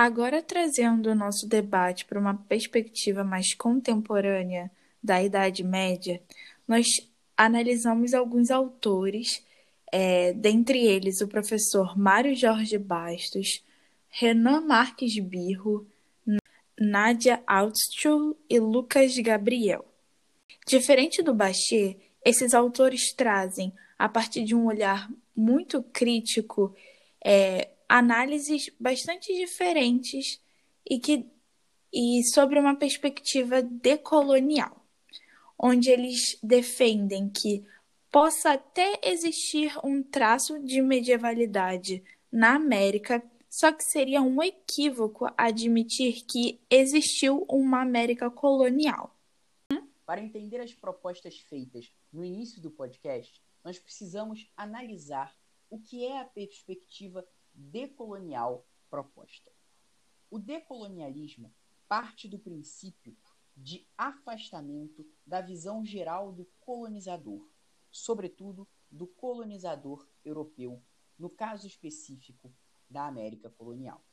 Agora, 0.02 0.42
trazendo 0.42 1.10
o 1.10 1.14
nosso 1.14 1.46
debate 1.46 2.06
para 2.06 2.18
uma 2.18 2.34
perspectiva 2.34 3.22
mais 3.22 3.54
contemporânea 3.54 4.72
da 5.04 5.22
Idade 5.22 5.62
Média, 5.62 6.22
nós 6.66 6.88
analisamos 7.36 8.14
alguns 8.14 8.50
autores, 8.50 9.46
é, 9.92 10.32
dentre 10.32 10.80
eles 10.80 11.20
o 11.20 11.28
professor 11.28 12.00
Mário 12.00 12.34
Jorge 12.34 12.78
Bastos, 12.78 13.62
Renan 14.08 14.62
Marques 14.62 15.20
Birro, 15.20 15.86
Nádia 16.80 17.44
Altstuhl 17.46 18.38
e 18.50 18.58
Lucas 18.58 19.18
Gabriel. 19.18 19.84
Diferente 20.66 21.22
do 21.22 21.34
Bachet, 21.34 22.00
esses 22.24 22.54
autores 22.54 23.12
trazem, 23.12 23.74
a 23.98 24.08
partir 24.08 24.46
de 24.46 24.56
um 24.56 24.66
olhar 24.68 25.12
muito 25.36 25.84
crítico, 25.84 26.74
é, 27.22 27.68
análises 27.90 28.70
bastante 28.80 29.34
diferentes 29.36 30.40
e 30.88 31.00
que 31.00 31.28
e 31.92 32.22
sobre 32.32 32.60
uma 32.60 32.76
perspectiva 32.76 33.64
decolonial, 33.64 34.86
onde 35.58 35.90
eles 35.90 36.38
defendem 36.44 37.28
que 37.28 37.66
possa 38.12 38.52
até 38.52 39.00
existir 39.04 39.74
um 39.84 40.04
traço 40.04 40.60
de 40.60 40.84
medievalidade 40.84 42.04
na 42.32 42.56
América, 42.56 43.24
só 43.50 43.72
que 43.72 43.84
seria 43.84 44.22
um 44.22 44.42
equívoco 44.44 45.28
admitir 45.36 46.24
que 46.28 46.62
existiu 46.70 47.44
uma 47.50 47.82
América 47.82 48.30
colonial. 48.30 49.16
Para 50.06 50.22
entender 50.22 50.60
as 50.60 50.74
propostas 50.74 51.40
feitas 51.40 51.92
no 52.14 52.24
início 52.24 52.62
do 52.62 52.70
podcast, 52.70 53.42
nós 53.64 53.80
precisamos 53.80 54.48
analisar 54.56 55.36
o 55.70 55.80
que 55.80 56.06
é 56.06 56.20
a 56.20 56.26
perspectiva 56.26 57.28
decolonial 57.60 58.66
proposta. 58.90 59.52
O 60.30 60.40
decolonialismo 60.40 61.54
parte 61.88 62.28
do 62.28 62.40
princípio 62.40 63.18
de 63.56 63.86
afastamento 63.98 65.06
da 65.26 65.42
visão 65.42 65.84
geral 65.84 66.32
do 66.32 66.46
colonizador, 66.62 67.50
sobretudo 67.92 68.68
do 68.90 69.06
colonizador 69.06 70.08
europeu, 70.24 70.82
no 71.18 71.30
caso 71.30 71.68
específico 71.68 72.54
da 72.90 73.06
América 73.06 73.50
colonial. 73.50 74.04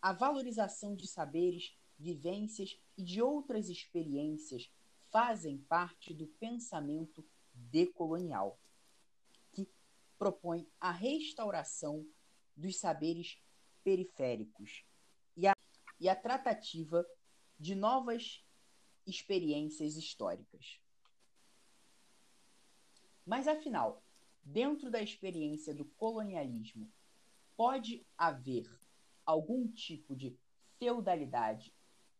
A 0.00 0.12
valorização 0.12 0.96
de 0.96 1.06
saberes, 1.06 1.76
vivências 1.98 2.80
e 2.96 3.04
de 3.04 3.20
outras 3.20 3.68
experiências 3.68 4.72
fazem 5.10 5.58
parte 5.58 6.14
do 6.14 6.26
pensamento 6.26 7.24
decolonial, 7.52 8.58
que 9.52 9.68
propõe 10.18 10.66
a 10.80 10.90
restauração 10.90 12.06
dos 12.56 12.78
saberes 12.78 13.40
periféricos 13.82 14.84
e 15.36 15.46
a, 15.46 15.56
e 15.98 16.08
a 16.08 16.16
tratativa 16.16 17.06
de 17.58 17.74
novas 17.74 18.44
experiências 19.06 19.96
históricas. 19.96 20.80
Mas, 23.24 23.46
afinal, 23.46 24.02
dentro 24.42 24.90
da 24.90 25.00
experiência 25.00 25.74
do 25.74 25.84
colonialismo, 25.84 26.92
pode 27.56 28.04
haver 28.16 28.68
algum 29.24 29.68
tipo 29.68 30.16
de 30.16 30.36
feudalidade 30.78 31.72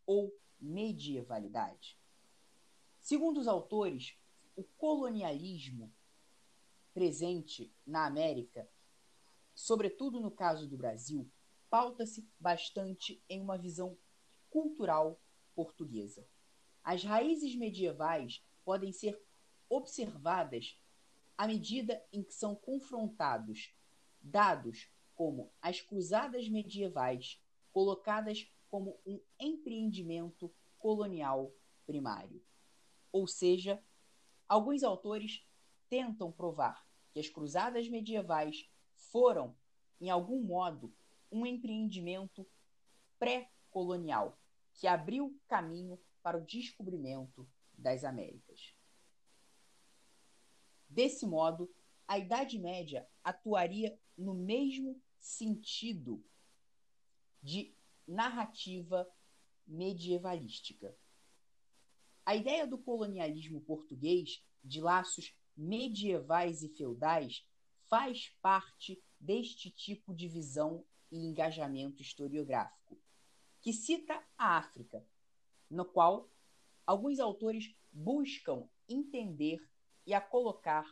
ou 0.07 0.33
medievalidade? 0.61 1.99
Segundo 3.01 3.41
os 3.41 3.49
autores, 3.49 4.17
o 4.55 4.63
colonialismo 4.63 5.93
presente 6.95 7.75
na 7.87 8.07
América, 8.07 8.69
sobretudo 9.55 10.21
no 10.21 10.31
caso 10.31 10.67
do 10.67 10.77
Brasil, 10.77 11.31
pauta-se 11.71 12.29
bastante 12.39 13.23
em 13.29 13.41
uma 13.41 13.57
visão 13.57 13.97
cultural 14.51 15.21
portuguesa. 15.55 16.27
As 16.85 17.05
raízes 17.05 17.55
medievais 17.55 18.45
podem 18.65 18.93
ser 18.93 19.21
observadas 19.69 20.79
à 21.37 21.47
medida 21.47 22.05
em 22.13 22.23
que 22.23 22.35
são 22.35 22.55
confrontados 22.55 23.75
dados 24.21 24.89
como 25.15 25.53
as 25.61 25.81
cruzadas 25.81 26.49
medievais, 26.49 27.41
colocadas 27.73 28.47
como 28.69 28.99
um 29.07 29.21
empreendimento 29.39 30.53
colonial 30.79 31.55
primário. 31.87 32.43
Ou 33.11 33.27
seja, 33.27 33.83
alguns 34.49 34.83
autores 34.83 35.47
tentam 35.89 36.33
provar 36.33 36.87
que 37.13 37.21
as 37.21 37.29
cruzadas 37.29 37.89
medievais 37.89 38.71
foram, 39.11 39.57
em 40.01 40.11
algum 40.11 40.43
modo, 40.43 40.95
um 41.31 41.47
empreendimento 41.47 42.47
pré-colonial 43.19 44.39
que 44.75 44.87
abriu 44.87 45.39
caminho 45.49 45.99
para 46.23 46.39
o 46.39 46.45
descobrimento 46.45 47.49
das 47.73 48.05
Américas. 48.05 48.75
Desse 50.89 51.27
modo, 51.27 51.73
a 52.07 52.19
Idade 52.19 52.59
Média 52.59 53.09
atuaria 53.25 53.99
no 54.17 54.35
mesmo 54.35 55.01
sentido 55.19 56.23
de 57.43 57.75
narrativa 58.07 59.09
medievalística. 59.67 60.95
A 62.25 62.37
ideia 62.37 62.67
do 62.67 62.79
colonialismo 62.79 63.61
português, 63.63 64.45
de 64.63 64.81
laços 64.81 65.35
medievais 65.57 66.63
e 66.63 66.69
feudais, 66.69 67.45
faz 67.93 68.31
parte 68.41 69.05
deste 69.21 69.71
tipo 69.71 70.15
de 70.15 70.27
visão 70.27 70.83
e 71.11 71.27
engajamento 71.27 72.01
historiográfico, 72.01 72.99
que 73.61 73.71
cita 73.71 74.19
a 74.39 74.57
África, 74.57 75.07
no 75.69 75.85
qual 75.85 76.31
alguns 76.87 77.21
autores 77.21 77.77
buscam 77.93 78.67
entender 78.89 79.61
e 80.07 80.15
a 80.15 80.23
colocar 80.23 80.87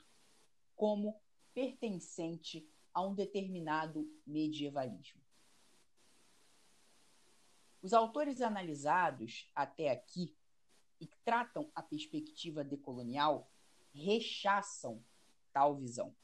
como 0.77 1.19
pertencente 1.55 2.71
a 2.93 3.01
um 3.01 3.15
determinado 3.15 4.07
medievalismo. 4.27 5.23
Os 7.81 7.95
autores 7.95 8.43
analisados 8.43 9.51
até 9.55 9.89
aqui 9.89 10.37
e 11.01 11.07
que 11.07 11.17
tratam 11.25 11.73
a 11.75 11.83
perspectiva 11.83 12.63
decolonial 12.63 13.51
rechaçam 13.91 15.03
tal 15.51 15.75
visão. 15.75 16.15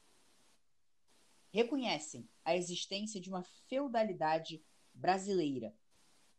Reconhecem 1.56 2.28
a 2.44 2.54
existência 2.54 3.18
de 3.18 3.30
uma 3.30 3.42
feudalidade 3.42 4.62
brasileira, 4.92 5.74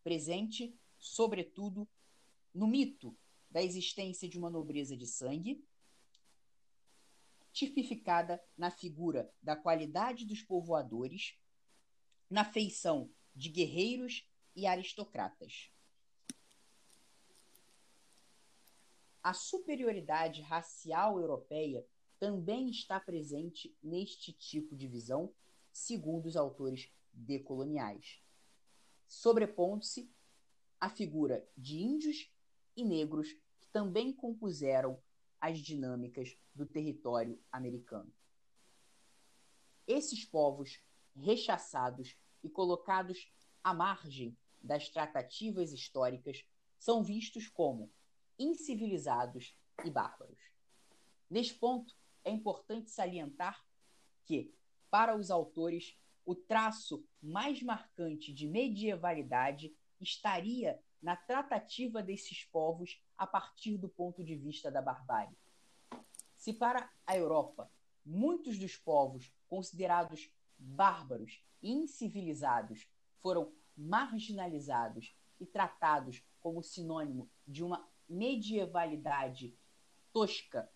presente, 0.03 0.79
sobretudo, 0.99 1.89
no 2.53 2.67
mito 2.67 3.17
da 3.49 3.63
existência 3.63 4.29
de 4.29 4.37
uma 4.37 4.47
nobreza 4.47 4.95
de 4.95 5.07
sangue 5.07 5.65
tipificada 7.51 8.39
na 8.55 8.69
figura 8.69 9.33
da 9.41 9.55
qualidade 9.55 10.23
dos 10.23 10.43
povoadores, 10.43 11.35
na 12.29 12.45
feição 12.45 13.11
de 13.35 13.49
guerreiros 13.49 14.23
e 14.55 14.67
aristocratas. 14.67 15.71
A 19.23 19.33
superioridade 19.33 20.43
racial 20.43 21.19
europeia 21.19 21.83
também 22.19 22.69
está 22.69 22.99
presente 22.99 23.75
neste 23.81 24.31
tipo 24.33 24.75
de 24.75 24.87
visão, 24.87 25.33
segundo 25.71 26.25
os 26.25 26.35
autores 26.35 26.91
decoloniais, 27.13 28.21
sobrepondo-se 29.07 30.11
a 30.79 30.89
figura 30.89 31.47
de 31.57 31.77
índios 31.77 32.31
e 32.75 32.83
negros 32.83 33.31
que 33.59 33.67
também 33.71 34.13
compuseram 34.13 35.01
as 35.39 35.59
dinâmicas 35.59 36.37
do 36.53 36.65
território 36.65 37.41
americano. 37.51 38.11
Esses 39.87 40.25
povos 40.25 40.79
rechaçados 41.15 42.15
e 42.43 42.49
colocados 42.49 43.31
à 43.63 43.73
margem 43.73 44.37
das 44.61 44.89
tratativas 44.89 45.71
históricas 45.71 46.45
são 46.77 47.03
vistos 47.03 47.47
como 47.47 47.91
incivilizados 48.37 49.57
e 49.83 49.89
bárbaros. 49.89 50.39
Neste 51.29 51.55
ponto, 51.55 51.96
é 52.27 52.29
importante 52.29 52.91
salientar 52.91 53.65
que, 54.25 54.53
para 54.91 55.15
os 55.15 55.31
autores, 55.31 55.97
o 56.25 56.35
traço 56.35 57.07
mais 57.21 57.63
marcante 57.63 58.33
de 58.33 58.45
medievalidade 58.45 59.73
estaria 60.01 60.77
na 61.01 61.15
tratativa 61.15 62.03
desses 62.03 62.43
povos 62.43 63.01
a 63.17 63.25
partir 63.25 63.77
do 63.77 63.87
ponto 63.87 64.23
de 64.25 64.35
vista 64.35 64.69
da 64.69 64.81
barbárie. 64.81 65.37
Se 66.35 66.51
para 66.51 66.91
a 67.05 67.15
Europa 67.15 67.71
muitos 68.05 68.59
dos 68.59 68.75
povos 68.75 69.31
considerados 69.47 70.29
bárbaros 70.57 71.41
e 71.61 71.71
incivilizados 71.71 72.89
foram 73.19 73.53
marginalizados 73.75 75.15
e 75.39 75.45
tratados 75.45 76.21
como 76.41 76.61
sinônimo 76.61 77.29
de 77.47 77.63
uma 77.63 77.87
medievalidade 78.09 79.57
tosca, 80.11 80.69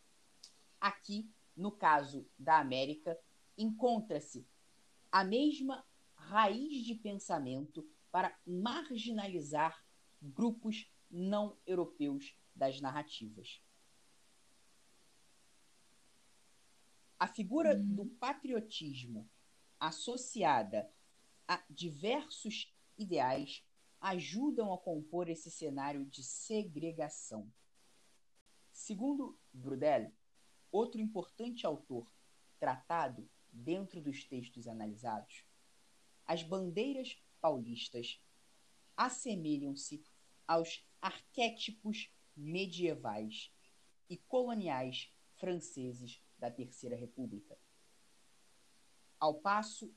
aqui, 0.82 1.30
no 1.62 1.72
caso 1.72 2.28
da 2.40 2.60
América, 2.60 3.16
encontra-se 3.56 4.48
a 5.12 5.24
mesma 5.24 5.86
raiz 6.16 6.84
de 6.84 6.96
pensamento 6.96 7.88
para 8.12 8.36
marginalizar 8.46 9.86
grupos 10.20 10.92
não 11.10 11.56
europeus 11.68 12.36
das 12.56 12.82
narrativas. 12.82 13.62
A 17.20 17.28
figura 17.28 17.76
hum. 17.76 17.94
do 17.94 18.06
patriotismo 18.08 19.30
associada 19.80 20.92
a 21.48 21.64
diversos 21.70 22.74
ideais 22.98 23.64
ajudam 24.00 24.74
a 24.74 24.80
compor 24.80 25.30
esse 25.30 25.52
cenário 25.52 26.04
de 26.06 26.24
segregação. 26.24 27.52
Segundo 28.72 29.40
Brudel, 29.54 30.12
outro 30.72 31.00
importante 31.02 31.66
autor 31.66 32.12
tratado 32.60 33.30
dentro 33.52 34.02
dos 34.02 34.24
textos 34.24 34.68
analisados, 34.68 35.44
as 36.26 36.44
bandeiras 36.44 37.22
paulistas 37.42 38.24
assemelham-se 38.96 40.04
aos 40.48 40.86
arquétipos 41.02 42.10
medievais 42.36 43.52
e 44.10 44.18
coloniais 44.18 45.12
franceses 45.36 46.22
da 46.38 46.50
Terceira 46.50 46.96
República. 46.96 47.58
Ao 49.20 49.34
passo 49.36 49.94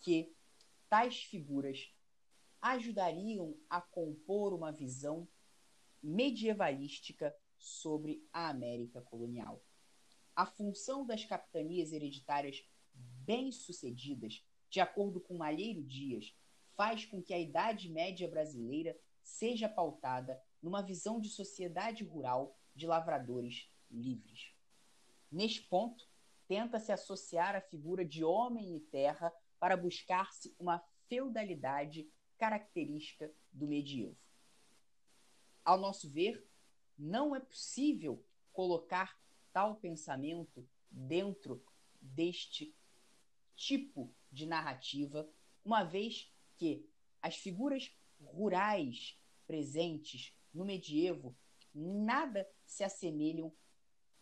que 0.00 0.34
tais 0.88 1.22
figuras 1.22 1.94
ajudariam 2.60 3.56
a 3.68 3.80
compor 3.80 4.52
uma 4.52 4.70
visão 4.70 5.28
medievalística 6.02 7.34
sobre 7.56 8.26
a 8.32 8.48
América 8.48 9.00
colonial. 9.00 9.62
A 10.42 10.46
função 10.46 11.06
das 11.06 11.24
capitanias 11.24 11.92
hereditárias 11.92 12.68
bem-sucedidas, 12.92 14.44
de 14.68 14.80
acordo 14.80 15.20
com 15.20 15.36
Malheiro 15.36 15.84
Dias, 15.84 16.36
faz 16.74 17.04
com 17.04 17.22
que 17.22 17.32
a 17.32 17.38
Idade 17.38 17.88
Média 17.88 18.28
brasileira 18.28 18.98
seja 19.22 19.68
pautada 19.68 20.42
numa 20.60 20.82
visão 20.82 21.20
de 21.20 21.28
sociedade 21.28 22.02
rural 22.02 22.58
de 22.74 22.88
lavradores 22.88 23.70
livres. 23.88 24.52
Neste 25.30 25.62
ponto, 25.62 26.10
tenta-se 26.48 26.90
associar 26.90 27.54
a 27.54 27.60
figura 27.60 28.04
de 28.04 28.24
homem 28.24 28.74
e 28.74 28.80
terra 28.80 29.32
para 29.60 29.76
buscar-se 29.76 30.52
uma 30.58 30.82
feudalidade 31.08 32.10
característica 32.36 33.32
do 33.52 33.68
medievo. 33.68 34.18
Ao 35.64 35.78
nosso 35.78 36.10
ver, 36.10 36.44
não 36.98 37.32
é 37.32 37.38
possível 37.38 38.26
colocar 38.52 39.21
tal 39.52 39.76
pensamento 39.76 40.68
dentro 40.90 41.64
deste 42.00 42.74
tipo 43.54 44.12
de 44.30 44.46
narrativa, 44.46 45.28
uma 45.64 45.84
vez 45.84 46.32
que 46.56 46.88
as 47.20 47.36
figuras 47.36 47.94
rurais 48.20 49.18
presentes 49.46 50.34
no 50.52 50.64
medievo 50.64 51.36
nada 51.74 52.48
se 52.64 52.84
assemelham 52.84 53.52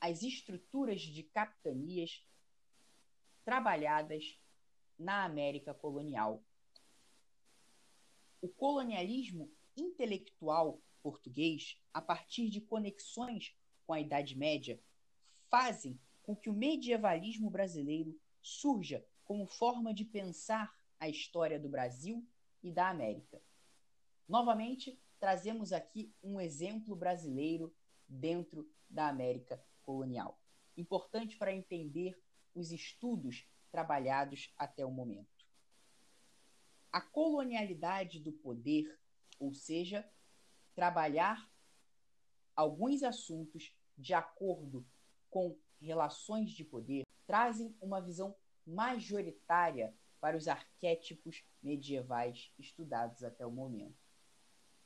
às 0.01 0.23
estruturas 0.23 1.01
de 1.01 1.23
capitanias 1.23 2.27
trabalhadas 3.45 4.39
na 4.99 5.25
América 5.25 5.75
colonial. 5.75 6.45
O 8.41 8.49
colonialismo 8.49 9.51
intelectual 9.77 10.81
português, 11.03 11.81
a 11.93 12.01
partir 12.01 12.49
de 12.49 12.61
conexões 12.61 13.57
com 13.87 13.93
a 13.93 14.01
Idade 14.01 14.37
Média, 14.37 14.81
fazem 15.51 16.01
com 16.23 16.35
que 16.35 16.49
o 16.49 16.55
medievalismo 16.55 17.51
brasileiro 17.51 18.19
surja 18.41 19.05
como 19.25 19.47
forma 19.47 19.93
de 19.93 20.05
pensar 20.05 20.73
a 20.99 21.09
história 21.09 21.59
do 21.59 21.69
Brasil 21.69 22.27
e 22.63 22.71
da 22.71 22.89
América. 22.89 23.43
Novamente, 24.29 24.99
trazemos 25.19 25.73
aqui 25.73 26.15
um 26.23 26.41
exemplo 26.41 26.95
brasileiro 26.95 27.75
dentro 28.09 28.71
da 28.89 29.09
América 29.09 29.63
colonial, 29.83 30.41
importante 30.77 31.37
para 31.37 31.53
entender 31.53 32.21
os 32.55 32.71
estudos 32.71 33.47
trabalhados 33.71 34.53
até 34.57 34.85
o 34.85 34.91
momento. 34.91 35.47
A 36.93 37.01
colonialidade 37.01 38.21
do 38.21 38.33
poder, 38.33 38.99
ou 39.39 39.55
seja, 39.55 40.09
trabalhar 40.75 41.51
alguns 42.57 43.03
assuntos 43.03 43.77
de 43.97 44.13
acordo 44.13 44.87
com 45.31 45.57
relações 45.81 46.51
de 46.51 46.65
poder, 46.65 47.05
trazem 47.27 47.75
uma 47.81 48.01
visão 48.01 48.37
majoritária 48.67 49.95
para 50.21 50.37
os 50.37 50.49
arquétipos 50.49 51.43
medievais 51.63 52.53
estudados 52.59 53.25
até 53.25 53.47
o 53.47 53.51
momento. 53.51 53.97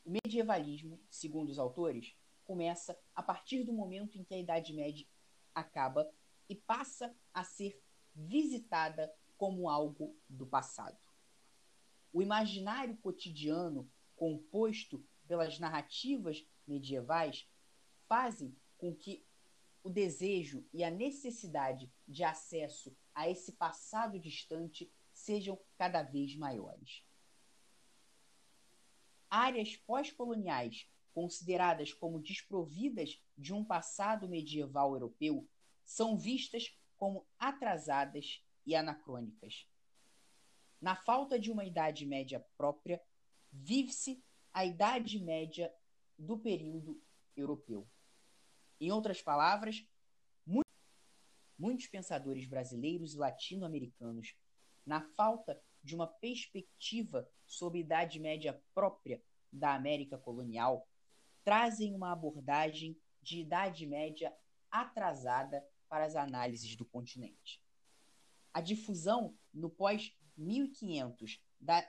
O 0.05 0.11
medievalismo, 0.11 1.01
segundo 1.11 1.49
os 1.49 1.59
autores, 1.59 2.15
começa 2.45 2.97
a 3.15 3.23
partir 3.23 3.65
do 3.65 3.73
momento 3.73 4.19
em 4.19 4.23
que 4.23 4.35
a 4.35 4.39
Idade 4.39 4.73
Média 4.73 5.07
acaba 5.55 6.09
e 6.49 6.55
passa 6.55 7.17
a 7.33 7.43
ser 7.43 7.83
visitada 8.15 9.13
como 9.37 9.69
algo 9.69 10.17
do 10.29 10.47
passado. 10.47 10.99
O 12.13 12.23
imaginário 12.23 12.97
cotidiano, 12.99 13.91
composto 14.15 15.05
pelas 15.27 15.59
narrativas 15.59 16.47
medievais, 16.67 17.49
fazem 18.07 18.57
com 18.77 18.95
que 18.95 19.27
o 19.85 19.91
desejo 19.91 20.66
e 20.72 20.82
a 20.82 20.91
necessidade 20.91 21.93
de 22.09 22.24
acesso 22.24 22.97
a 23.14 23.28
esse 23.28 23.53
passado 23.53 24.18
distante 24.18 24.91
sejam 25.12 25.61
cada 25.76 26.03
vez 26.03 26.35
maiores. 26.35 27.05
Áreas 29.28 29.76
pós-coloniais 29.76 30.91
consideradas 31.12 31.93
como 31.93 32.18
desprovidas 32.18 33.22
de 33.37 33.53
um 33.53 33.62
passado 33.62 34.26
medieval 34.26 34.95
europeu 34.95 35.47
são 35.85 36.16
vistas 36.16 36.76
como 36.97 37.26
atrasadas 37.39 38.43
e 38.66 38.74
anacrônicas. 38.74 39.68
Na 40.80 40.97
falta 40.97 41.39
de 41.39 41.53
uma 41.53 41.64
Idade 41.64 42.07
Média 42.07 42.41
própria, 42.57 43.03
vive-se 43.53 44.24
a 44.51 44.64
Idade 44.64 45.18
Média 45.22 45.72
do 46.18 46.39
período 46.39 47.01
europeu. 47.37 47.87
Em 48.81 48.91
outras 48.91 49.22
palavras, 49.22 49.87
muitos 51.59 51.87
pensadores 51.87 52.47
brasileiros 52.47 53.14
e 53.14 53.18
latino-americanos, 53.18 54.37
na 54.85 55.01
falta 55.01 55.61
de 55.83 55.95
uma 55.95 56.07
perspectiva 56.07 57.29
sobre 57.47 57.79
a 57.79 57.81
Idade 57.83 58.18
Média 58.18 58.62
própria 58.75 59.22
da 59.53 59.75
América 59.75 60.18
colonial, 60.18 60.89
trazem 61.45 61.95
uma 61.95 62.12
abordagem 62.12 62.99
de 63.22 63.41
Idade 63.41 63.87
Média 63.87 64.35
atrasada 64.70 65.66
para 65.89 66.05
as 66.05 66.16
análises 66.16 66.75
do 66.77 66.85
continente. 66.85 67.62
A 68.53 68.61
difusão 68.61 69.37
no 69.53 69.70
pós-1500 69.70 71.41
da 71.61 71.89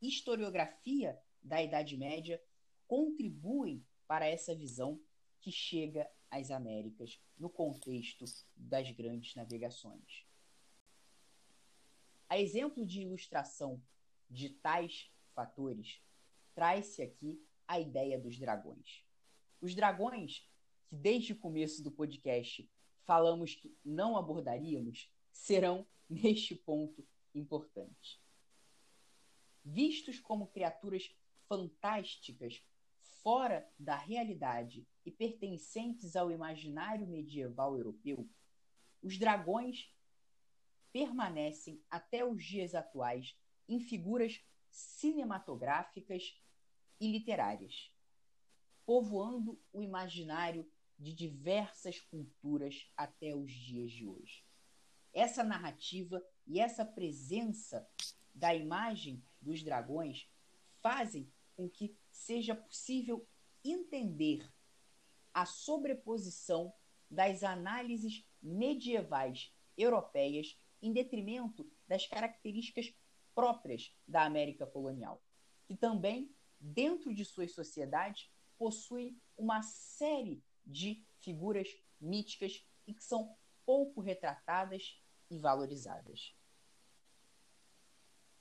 historiografia 0.00 1.18
da 1.42 1.62
Idade 1.62 1.96
Média 1.96 2.42
contribui 2.86 3.82
para 4.06 4.26
essa 4.26 4.54
visão 4.54 5.00
que 5.42 5.50
chega 5.50 6.08
às 6.30 6.50
Américas 6.50 7.20
no 7.36 7.50
contexto 7.50 8.24
das 8.56 8.90
grandes 8.92 9.34
navegações. 9.34 10.24
A 12.28 12.38
exemplo 12.38 12.86
de 12.86 13.02
ilustração 13.02 13.82
de 14.30 14.48
tais 14.48 15.10
fatores, 15.34 16.00
traz-se 16.54 17.02
aqui 17.02 17.44
a 17.66 17.78
ideia 17.78 18.18
dos 18.18 18.38
dragões. 18.38 19.04
Os 19.60 19.74
dragões, 19.74 20.48
que 20.88 20.96
desde 20.96 21.32
o 21.32 21.38
começo 21.38 21.82
do 21.82 21.90
podcast 21.90 22.70
falamos 23.04 23.54
que 23.56 23.76
não 23.84 24.16
abordaríamos, 24.16 25.12
serão, 25.30 25.86
neste 26.08 26.54
ponto, 26.54 27.06
importantes. 27.34 28.20
Vistos 29.64 30.20
como 30.20 30.46
criaturas 30.46 31.14
fantásticas 31.48 32.64
fora 33.22 33.68
da 33.78 33.96
realidade 33.96 34.86
e 35.04 35.10
pertencentes 35.10 36.16
ao 36.16 36.30
imaginário 36.30 37.06
medieval 37.06 37.76
europeu, 37.76 38.28
os 39.02 39.18
dragões 39.18 39.92
permanecem 40.92 41.82
até 41.90 42.24
os 42.24 42.44
dias 42.44 42.74
atuais 42.74 43.36
em 43.68 43.80
figuras 43.80 44.40
cinematográficas 44.70 46.38
e 47.00 47.10
literárias, 47.10 47.90
povoando 48.84 49.60
o 49.72 49.82
imaginário 49.82 50.70
de 50.98 51.12
diversas 51.12 51.98
culturas 51.98 52.90
até 52.96 53.34
os 53.34 53.50
dias 53.50 53.90
de 53.90 54.06
hoje. 54.06 54.44
Essa 55.12 55.42
narrativa 55.42 56.24
e 56.46 56.60
essa 56.60 56.84
presença 56.84 57.88
da 58.34 58.54
imagem 58.54 59.22
dos 59.40 59.62
dragões 59.62 60.28
fazem 60.80 61.30
com 61.54 61.68
que 61.68 61.96
seja 62.10 62.54
possível 62.54 63.26
entender 63.64 64.50
a 65.32 65.46
sobreposição 65.46 66.72
das 67.10 67.42
análises 67.42 68.24
medievais 68.42 69.54
europeias 69.76 70.58
em 70.80 70.92
detrimento 70.92 71.70
das 71.86 72.06
características 72.06 72.92
próprias 73.34 73.94
da 74.06 74.24
América 74.24 74.66
colonial, 74.66 75.22
que 75.64 75.76
também, 75.76 76.34
dentro 76.58 77.14
de 77.14 77.24
suas 77.24 77.52
sociedades, 77.52 78.30
possuem 78.58 79.20
uma 79.36 79.62
série 79.62 80.42
de 80.64 81.04
figuras 81.20 81.68
míticas 82.00 82.66
e 82.86 82.94
que 82.94 83.02
são 83.02 83.36
pouco 83.64 84.00
retratadas 84.00 85.00
e 85.30 85.38
valorizadas. 85.38 86.36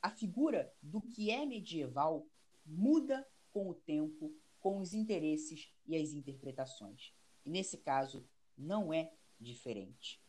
A 0.01 0.09
figura 0.09 0.73
do 0.81 1.01
que 1.01 1.29
é 1.29 1.45
medieval 1.45 2.27
muda 2.65 3.27
com 3.51 3.69
o 3.69 3.75
tempo, 3.75 4.33
com 4.61 4.79
os 4.79 4.93
interesses 4.93 5.73
e 5.85 5.97
as 5.97 6.11
interpretações. 6.11 7.13
E 7.45 7.49
nesse 7.49 7.77
caso, 7.79 8.25
não 8.57 8.93
é 8.93 9.11
diferente. 9.39 10.21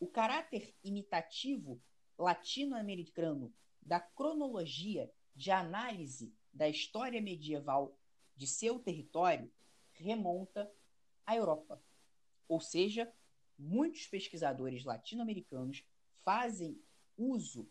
O 0.00 0.06
caráter 0.06 0.74
imitativo 0.82 1.82
latino-americano 2.16 3.52
da 3.82 4.00
cronologia 4.00 5.12
de 5.34 5.50
análise 5.50 6.32
da 6.52 6.68
história 6.68 7.20
medieval 7.20 7.98
de 8.36 8.46
seu 8.46 8.78
território 8.78 9.52
remonta 9.92 10.72
à 11.26 11.34
Europa. 11.36 11.82
Ou 12.46 12.60
seja, 12.60 13.12
muitos 13.58 14.06
pesquisadores 14.06 14.84
latino-americanos 14.84 15.84
fazem 16.24 16.80
uso 17.16 17.68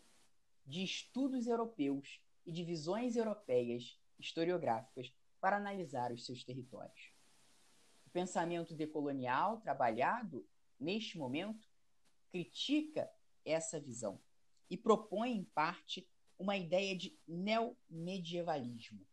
de 0.66 0.82
estudos 0.84 1.46
europeus 1.46 2.20
e 2.44 2.52
de 2.52 2.62
visões 2.62 3.16
europeias 3.16 3.98
historiográficas 4.18 5.12
para 5.40 5.56
analisar 5.56 6.12
os 6.12 6.24
seus 6.24 6.44
territórios. 6.44 7.12
O 8.06 8.10
pensamento 8.10 8.74
decolonial 8.74 9.60
trabalhado 9.60 10.46
neste 10.78 11.18
momento 11.18 11.68
critica 12.30 13.10
essa 13.44 13.80
visão 13.80 14.20
e 14.70 14.76
propõe, 14.76 15.30
em 15.30 15.44
parte, 15.44 16.08
uma 16.38 16.56
ideia 16.56 16.96
de 16.96 17.18
neomedievalismo. 17.26 19.06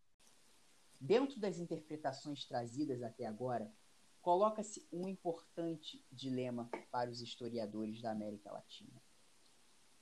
Dentro 1.00 1.38
das 1.38 1.58
interpretações 1.58 2.44
trazidas 2.44 3.02
até 3.02 3.26
agora, 3.26 3.72
coloca-se 4.20 4.86
um 4.90 5.08
importante 5.08 6.04
dilema 6.10 6.70
para 6.90 7.10
os 7.10 7.20
historiadores 7.20 8.00
da 8.00 8.10
América 8.10 8.50
Latina. 8.50 9.02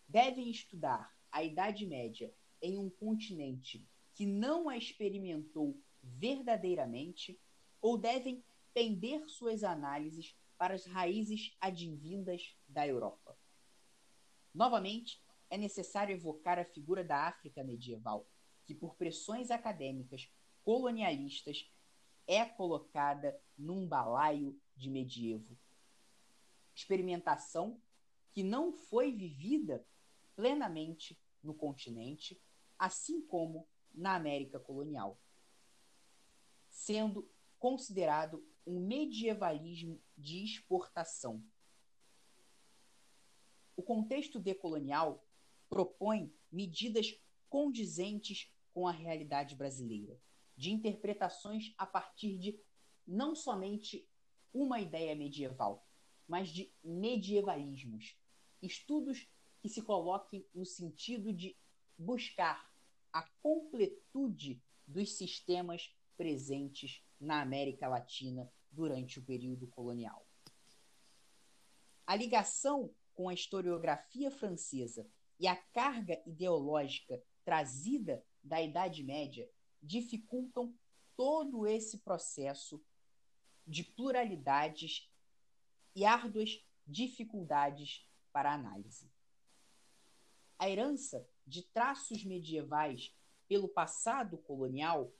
Devem 0.09 0.51
estudar 0.51 1.15
a 1.31 1.43
Idade 1.43 1.87
Média 1.87 2.35
em 2.63 2.79
um 2.79 2.89
continente 2.89 3.87
que 4.15 4.25
não 4.25 4.69
a 4.69 4.77
experimentou 4.77 5.79
verdadeiramente 6.05 7.41
ou 7.81 7.99
devem 7.99 8.45
pender 8.73 9.29
suas 9.29 9.65
análises 9.65 10.37
para 10.57 10.75
as 10.75 10.87
raízes 10.87 11.57
advindas 11.61 12.57
da 12.69 12.87
Europa. 12.87 13.37
Novamente, 14.53 15.23
é 15.51 15.59
necessário 15.59 16.15
evocar 16.15 16.59
a 16.59 16.65
figura 16.65 17.05
da 17.05 17.27
África 17.27 17.63
medieval, 17.63 18.29
que 18.65 18.75
por 18.75 18.95
pressões 18.95 19.51
acadêmicas 19.51 20.31
colonialistas 20.63 21.71
é 22.27 22.45
colocada 22.45 23.39
num 23.57 23.87
balaio 23.87 24.59
de 24.77 24.91
medievo. 24.91 25.57
Experimentação 26.75 27.81
que 28.33 28.43
não 28.43 28.73
foi 28.73 29.13
vivida 29.13 29.87
plenamente 30.35 31.21
no 31.43 31.55
continente, 31.55 32.41
assim 32.79 33.21
como 33.21 33.69
na 33.93 34.17
América 34.17 34.59
colonial, 34.59 35.21
sendo 36.75 37.31
considerado 37.57 38.45
um 38.67 38.81
medievalismo 38.81 40.03
de 40.19 40.45
exportação. 40.45 41.43
O 43.77 43.83
contexto 43.83 44.41
decolonial 44.41 45.25
propõe 45.69 46.35
medidas 46.51 47.17
condizentes 47.49 48.53
com 48.73 48.89
a 48.89 48.93
realidade 48.93 49.55
brasileira, 49.55 50.21
de 50.57 50.73
interpretações 50.73 51.73
a 51.79 51.87
partir 51.87 52.39
de 52.39 52.61
não 53.07 53.37
somente 53.37 54.09
uma 54.53 54.81
ideia 54.81 55.15
medieval, 55.15 55.87
mas 56.27 56.49
de 56.49 56.73
medievalismos, 56.83 58.19
estudos 58.61 59.29
que 59.61 59.69
se 59.69 59.81
coloquem 59.81 60.45
no 60.53 60.67
sentido 60.67 61.33
de 61.33 61.57
buscar 61.97 62.69
a 63.13 63.23
completude 63.41 64.61
dos 64.87 65.13
sistemas 65.17 65.95
presentes 66.17 67.03
na 67.21 67.41
América 67.41 67.89
Latina 67.89 68.51
durante 68.71 69.19
o 69.19 69.25
período 69.25 69.67
colonial. 69.67 70.27
A 72.07 72.15
ligação 72.15 72.95
com 73.15 73.29
a 73.29 73.35
historiografia 73.35 74.31
francesa 74.31 75.07
e 75.39 75.47
a 75.47 75.57
carga 75.57 76.23
ideológica 76.27 77.23
trazida 77.45 78.25
da 78.43 78.61
Idade 78.61 79.03
Média 79.03 79.49
dificultam 79.83 80.75
todo 81.17 81.67
esse 81.67 81.99
processo 81.99 82.85
de 83.67 83.83
pluralidades 83.83 85.11
e 85.95 86.05
árduas 86.05 86.63
dificuldades 86.87 88.07
para 88.33 88.53
análise 88.53 89.11
a 90.59 90.71
herança 90.71 91.27
de 91.47 91.63
traços 91.63 92.25
medievais 92.25 93.15
pelo 93.47 93.69
passado 93.69 94.39
colonial 94.39 95.13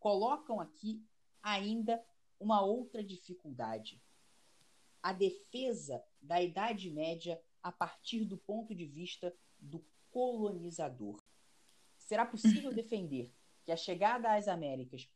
colocam 0.00 0.58
aqui 0.58 1.00
ainda 1.42 2.04
uma 2.40 2.62
outra 2.62 3.04
dificuldade. 3.04 4.02
A 5.02 5.12
defesa 5.12 6.02
da 6.20 6.42
Idade 6.42 6.90
Média 6.90 7.40
a 7.62 7.70
partir 7.70 8.24
do 8.24 8.36
ponto 8.36 8.74
de 8.74 8.86
vista 8.86 9.34
do 9.58 9.84
colonizador. 10.10 11.22
Será 11.98 12.24
possível 12.26 12.72
defender 12.74 13.32
que 13.62 13.70
a 13.70 13.76
chegada 13.76 14.34
às 14.34 14.48
Américas 14.48 15.08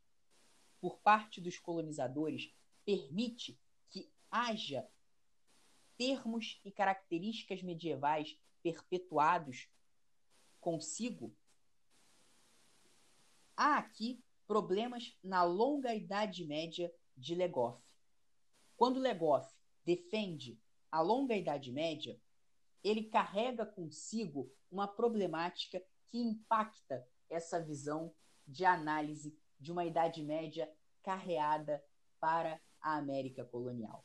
por 0.80 0.98
parte 0.98 1.40
dos 1.40 1.58
colonizadores 1.58 2.54
permite 2.84 3.58
que 3.88 4.12
haja 4.30 4.86
termos 5.96 6.60
e 6.64 6.70
características 6.70 7.62
medievais 7.62 8.38
perpetuados 8.62 9.68
consigo, 10.60 11.34
há 13.56 13.78
aqui 13.78 14.22
problemas 14.46 15.16
na 15.22 15.42
longa 15.42 15.94
Idade 15.94 16.44
Média 16.46 16.92
de 17.16 17.34
Legoff. 17.34 17.82
Quando 18.76 19.00
Legoff 19.00 19.48
defende 19.84 20.60
a 20.90 21.00
longa 21.00 21.36
Idade 21.36 21.72
Média, 21.72 22.20
ele 22.82 23.04
carrega 23.04 23.64
consigo 23.64 24.52
uma 24.70 24.86
problemática 24.86 25.82
que 26.06 26.18
impacta 26.18 27.06
essa 27.30 27.60
visão 27.60 28.14
de 28.46 28.64
análise 28.64 29.36
de 29.58 29.72
uma 29.72 29.84
Idade 29.84 30.22
Média 30.22 30.70
carreada 31.02 31.82
para 32.20 32.60
a 32.80 32.96
América 32.96 33.44
colonial. 33.44 34.04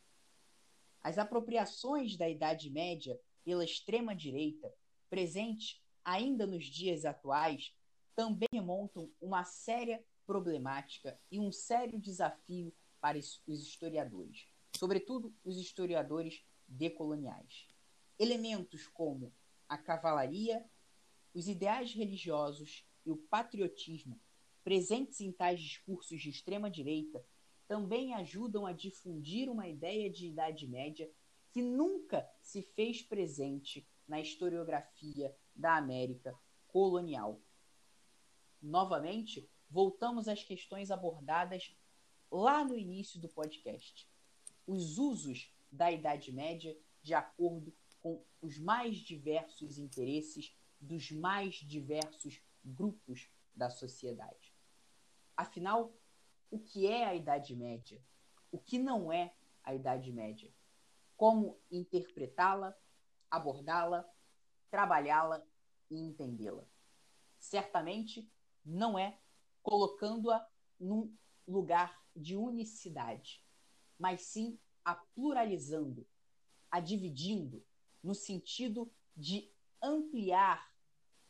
As 1.02 1.18
apropriações 1.18 2.16
da 2.16 2.28
Idade 2.28 2.70
Média 2.70 3.20
pela 3.44 3.64
extrema-direita, 3.64 4.72
presente 5.08 5.82
ainda 6.04 6.46
nos 6.46 6.64
dias 6.66 7.04
atuais, 7.04 7.74
também 8.14 8.48
remontam 8.52 9.10
uma 9.20 9.44
séria 9.44 10.04
problemática 10.30 11.18
e 11.28 11.40
um 11.40 11.50
sério 11.50 11.98
desafio 11.98 12.72
para 13.00 13.18
os 13.18 13.42
historiadores, 13.48 14.46
sobretudo 14.76 15.34
os 15.44 15.58
historiadores 15.58 16.44
decoloniais. 16.68 17.66
Elementos 18.16 18.86
como 18.86 19.34
a 19.68 19.76
cavalaria, 19.76 20.64
os 21.34 21.48
ideais 21.48 21.92
religiosos 21.92 22.86
e 23.04 23.10
o 23.10 23.16
patriotismo 23.16 24.20
presentes 24.62 25.20
em 25.20 25.32
tais 25.32 25.60
discursos 25.60 26.22
de 26.22 26.30
extrema-direita 26.30 27.26
também 27.66 28.14
ajudam 28.14 28.66
a 28.66 28.72
difundir 28.72 29.50
uma 29.50 29.66
ideia 29.66 30.08
de 30.08 30.28
Idade 30.28 30.68
Média 30.68 31.10
que 31.50 31.60
nunca 31.60 32.24
se 32.40 32.62
fez 32.62 33.02
presente 33.02 33.84
na 34.06 34.20
historiografia 34.20 35.36
da 35.56 35.76
América 35.76 36.38
colonial. 36.68 37.42
Novamente, 38.62 39.50
voltamos 39.70 40.28
às 40.28 40.42
questões 40.42 40.90
abordadas 40.90 41.76
lá 42.30 42.64
no 42.64 42.76
início 42.76 43.20
do 43.20 43.28
podcast. 43.28 44.08
Os 44.66 44.98
usos 44.98 45.54
da 45.70 45.90
Idade 45.90 46.32
Média 46.32 46.76
de 47.02 47.14
acordo 47.14 47.72
com 48.00 48.22
os 48.42 48.58
mais 48.58 48.96
diversos 48.98 49.78
interesses 49.78 50.54
dos 50.80 51.10
mais 51.10 51.54
diversos 51.56 52.42
grupos 52.64 53.30
da 53.54 53.70
sociedade. 53.70 54.54
Afinal, 55.36 55.94
o 56.50 56.58
que 56.58 56.86
é 56.86 57.04
a 57.04 57.14
Idade 57.14 57.54
Média? 57.54 58.02
O 58.50 58.58
que 58.58 58.78
não 58.78 59.12
é 59.12 59.34
a 59.62 59.74
Idade 59.74 60.12
Média? 60.12 60.52
Como 61.16 61.58
interpretá-la 61.70 62.76
abordá-la, 63.30 64.04
trabalhá-la 64.70 65.42
e 65.88 66.00
entendê-la. 66.00 66.64
Certamente 67.38 68.30
não 68.64 68.98
é 68.98 69.18
colocando-a 69.62 70.46
num 70.78 71.14
lugar 71.46 72.00
de 72.14 72.36
unicidade, 72.36 73.44
mas 73.98 74.22
sim 74.22 74.58
a 74.84 74.94
pluralizando, 74.94 76.06
a 76.70 76.80
dividindo, 76.80 77.64
no 78.02 78.14
sentido 78.14 78.90
de 79.16 79.50
ampliar 79.82 80.74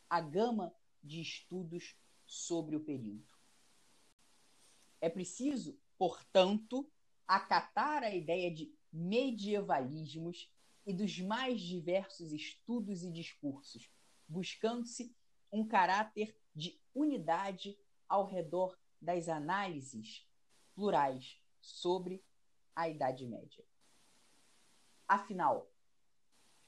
a 0.09 0.21
gama 0.21 0.73
de 1.03 1.21
estudos 1.21 1.95
sobre 2.25 2.75
o 2.75 2.83
período. 2.83 3.27
É 4.99 5.09
preciso, 5.09 5.77
portanto, 5.97 6.89
acatar 7.27 8.03
a 8.03 8.13
ideia 8.13 8.53
de 8.53 8.73
medievalismos 8.91 10.49
e 10.85 10.93
dos 10.93 11.19
mais 11.19 11.61
diversos 11.61 12.31
estudos 12.31 13.03
e 13.03 13.11
discursos, 13.11 13.89
buscando-se 14.27 15.15
um 15.51 15.67
caráter 15.67 16.37
de 16.55 16.79
unidade 16.93 17.77
ao 18.11 18.25
redor 18.25 18.77
das 19.01 19.29
análises 19.29 20.27
plurais 20.75 21.41
sobre 21.61 22.21
a 22.75 22.89
Idade 22.89 23.25
Média. 23.25 23.63
Afinal, 25.07 25.71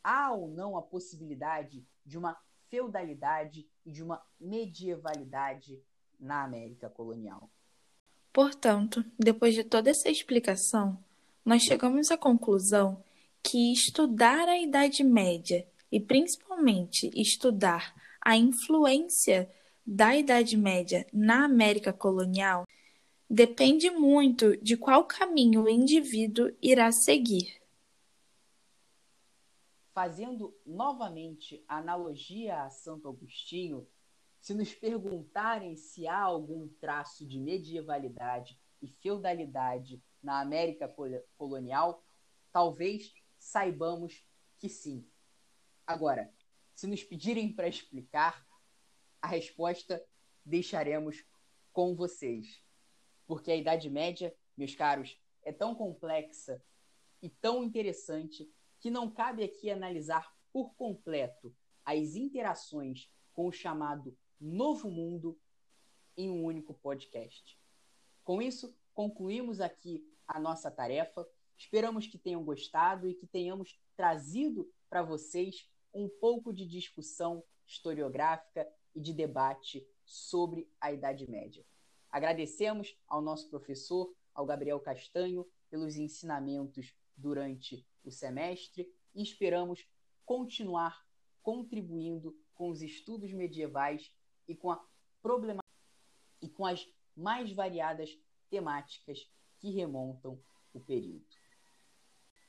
há 0.02 0.32
ou 0.32 0.48
não 0.48 0.78
a 0.78 0.82
possibilidade 0.82 1.86
de 2.06 2.18
uma 2.18 2.38
feudalidade 2.70 3.70
e 3.86 3.92
de 3.92 4.02
uma 4.02 4.26
medievalidade 4.40 5.84
na 6.18 6.46
América 6.46 6.90
colonial. 6.90 7.50
Portanto, 8.32 9.04
depois 9.20 9.54
de 9.54 9.66
toda 9.66 9.90
essa 9.90 10.10
explicação, 10.10 10.98
nós 11.44 11.62
chegamos 11.64 12.10
à 12.10 12.18
conclusão 12.18 13.04
que 13.44 13.74
estudar 13.74 14.48
a 14.48 14.58
Idade 14.58 15.04
Média 15.04 15.68
e 15.92 16.00
principalmente 16.00 17.12
estudar 17.14 17.94
a 18.22 18.38
influência 18.38 19.52
da 19.86 20.16
Idade 20.16 20.56
Média 20.56 21.06
na 21.12 21.46
América 21.46 21.92
colonial 21.92 22.66
depende 23.30 23.90
muito 23.90 24.56
de 24.58 24.78
qual 24.78 25.06
caminho 25.06 25.64
o 25.64 25.70
indivíduo 25.70 26.56
irá 26.62 26.92
seguir. 26.92 27.62
Fazendo 29.94 30.56
novamente 30.66 31.64
analogia 31.68 32.64
a 32.64 32.70
Santo 32.70 33.08
Agostinho, 33.08 33.88
se 34.40 34.54
nos 34.54 34.74
perguntarem 34.74 35.76
se 35.76 36.08
há 36.08 36.20
algum 36.20 36.68
traço 36.80 37.26
de 37.26 37.40
medievalidade 37.40 38.60
e 38.82 38.88
feudalidade 38.88 40.02
na 40.22 40.40
América 40.42 40.94
colonial, 41.38 42.04
talvez 42.52 43.14
saibamos 43.38 44.26
que 44.58 44.70
sim. 44.70 45.06
Agora, 45.86 46.34
se 46.74 46.88
nos 46.88 47.04
pedirem 47.04 47.54
para 47.54 47.68
explicar, 47.68 48.46
a 49.24 49.28
resposta 49.28 50.06
deixaremos 50.46 51.26
com 51.72 51.96
vocês. 51.96 52.62
Porque 53.26 53.54
a 53.54 53.56
Idade 53.56 53.90
Média, 53.90 54.36
meus 54.58 54.76
caros, 54.76 55.18
é 55.44 55.52
tão 55.54 55.74
complexa 55.74 56.62
e 57.22 57.30
tão 57.30 57.64
interessante 57.64 58.54
que 58.82 58.92
não 58.92 59.10
cabe 59.10 59.42
aqui 59.42 59.72
analisar 59.72 60.36
por 60.52 60.76
completo 60.76 61.56
as 61.86 62.16
interações 62.16 63.10
com 63.32 63.48
o 63.48 63.52
chamado 63.52 64.16
Novo 64.38 64.92
Mundo 64.92 65.40
em 66.18 66.30
um 66.30 66.44
único 66.44 66.74
podcast. 66.74 67.58
Com 68.26 68.42
isso, 68.42 68.78
concluímos 68.94 69.62
aqui 69.62 70.06
a 70.28 70.38
nossa 70.38 70.70
tarefa. 70.70 71.26
Esperamos 71.58 72.08
que 72.08 72.18
tenham 72.18 72.44
gostado 72.44 73.08
e 73.08 73.16
que 73.16 73.26
tenhamos 73.26 73.80
trazido 73.96 74.70
para 74.90 75.02
vocês 75.02 75.72
um 75.94 76.10
pouco 76.10 76.52
de 76.52 76.68
discussão 76.68 77.42
historiográfica 77.66 78.70
e 78.96 79.02
de 79.02 79.14
debate 79.14 79.86
sobre 80.06 80.70
a 80.80 80.92
Idade 80.92 81.30
Média. 81.30 81.66
Agradecemos 82.10 82.96
ao 83.08 83.22
nosso 83.22 83.50
professor, 83.50 84.14
ao 84.34 84.46
Gabriel 84.46 84.80
Castanho, 84.80 85.48
pelos 85.70 85.96
ensinamentos 85.96 86.94
durante 87.16 87.86
o 88.04 88.12
semestre 88.12 88.92
e 89.16 89.24
esperamos 89.24 89.88
continuar 90.26 91.06
contribuindo 91.42 92.38
com 92.54 92.70
os 92.70 92.82
estudos 92.82 93.34
medievais 93.34 94.12
e 94.48 94.56
com 94.56 94.72
a 94.72 94.84
e 96.42 96.50
com 96.50 96.66
as 96.66 96.86
mais 97.16 97.52
variadas 97.54 98.10
temáticas 98.50 99.26
que 99.58 99.72
remontam 99.72 100.38
o 100.74 100.80
período. 100.80 101.26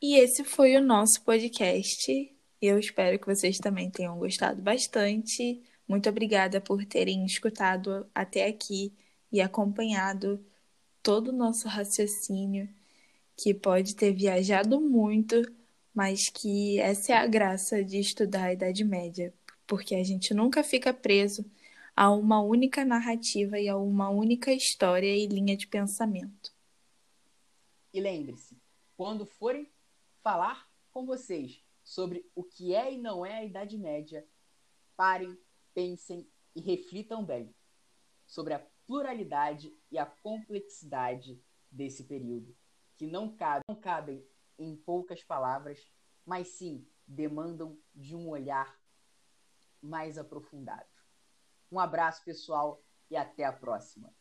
E 0.02 0.16
esse 0.16 0.42
foi 0.42 0.76
o 0.76 0.82
nosso 0.82 1.22
podcast. 1.24 2.12
Eu 2.60 2.78
espero 2.78 3.18
que 3.18 3.26
vocês 3.26 3.58
também 3.58 3.90
tenham 3.90 4.18
gostado 4.18 4.60
bastante. 4.60 5.62
Muito 5.86 6.08
obrigada 6.08 6.60
por 6.60 6.84
terem 6.84 7.24
escutado 7.26 8.06
até 8.14 8.46
aqui 8.46 8.92
e 9.30 9.40
acompanhado 9.40 10.44
todo 11.02 11.28
o 11.28 11.36
nosso 11.36 11.68
raciocínio, 11.68 12.68
que 13.36 13.52
pode 13.52 13.94
ter 13.94 14.12
viajado 14.12 14.80
muito, 14.80 15.42
mas 15.94 16.28
que 16.28 16.80
essa 16.80 17.12
é 17.12 17.16
a 17.16 17.26
graça 17.26 17.84
de 17.84 17.98
estudar 17.98 18.46
a 18.46 18.52
Idade 18.52 18.84
Média, 18.84 19.34
porque 19.66 19.94
a 19.94 20.02
gente 20.02 20.32
nunca 20.32 20.62
fica 20.64 20.92
preso 20.94 21.44
a 21.96 22.10
uma 22.10 22.40
única 22.40 22.84
narrativa 22.84 23.58
e 23.58 23.68
a 23.68 23.76
uma 23.76 24.08
única 24.08 24.52
história 24.52 25.14
e 25.14 25.26
linha 25.26 25.56
de 25.56 25.66
pensamento. 25.66 26.52
E 27.92 28.00
lembre-se, 28.00 28.56
quando 28.96 29.24
forem 29.24 29.68
falar 30.22 30.68
com 30.90 31.06
vocês 31.06 31.60
sobre 31.84 32.24
o 32.34 32.42
que 32.42 32.74
é 32.74 32.92
e 32.92 32.98
não 32.98 33.24
é 33.24 33.38
a 33.38 33.44
Idade 33.44 33.78
Média, 33.78 34.26
parem, 34.96 35.38
pensem 35.74 36.26
e 36.54 36.60
reflitam 36.60 37.24
bem 37.24 37.54
sobre 38.26 38.54
a 38.54 38.66
pluralidade 38.86 39.76
e 39.90 39.98
a 39.98 40.06
complexidade 40.06 41.42
desse 41.70 42.04
período, 42.04 42.56
que 42.96 43.06
não, 43.06 43.36
cabe, 43.36 43.62
não 43.68 43.76
cabem 43.76 44.24
em 44.58 44.76
poucas 44.76 45.22
palavras, 45.22 45.92
mas 46.24 46.48
sim 46.48 46.86
demandam 47.06 47.78
de 47.94 48.14
um 48.14 48.28
olhar 48.28 48.78
mais 49.82 50.16
aprofundado. 50.16 50.88
Um 51.70 51.78
abraço, 51.78 52.24
pessoal, 52.24 52.82
e 53.10 53.16
até 53.16 53.44
a 53.44 53.52
próxima. 53.52 54.14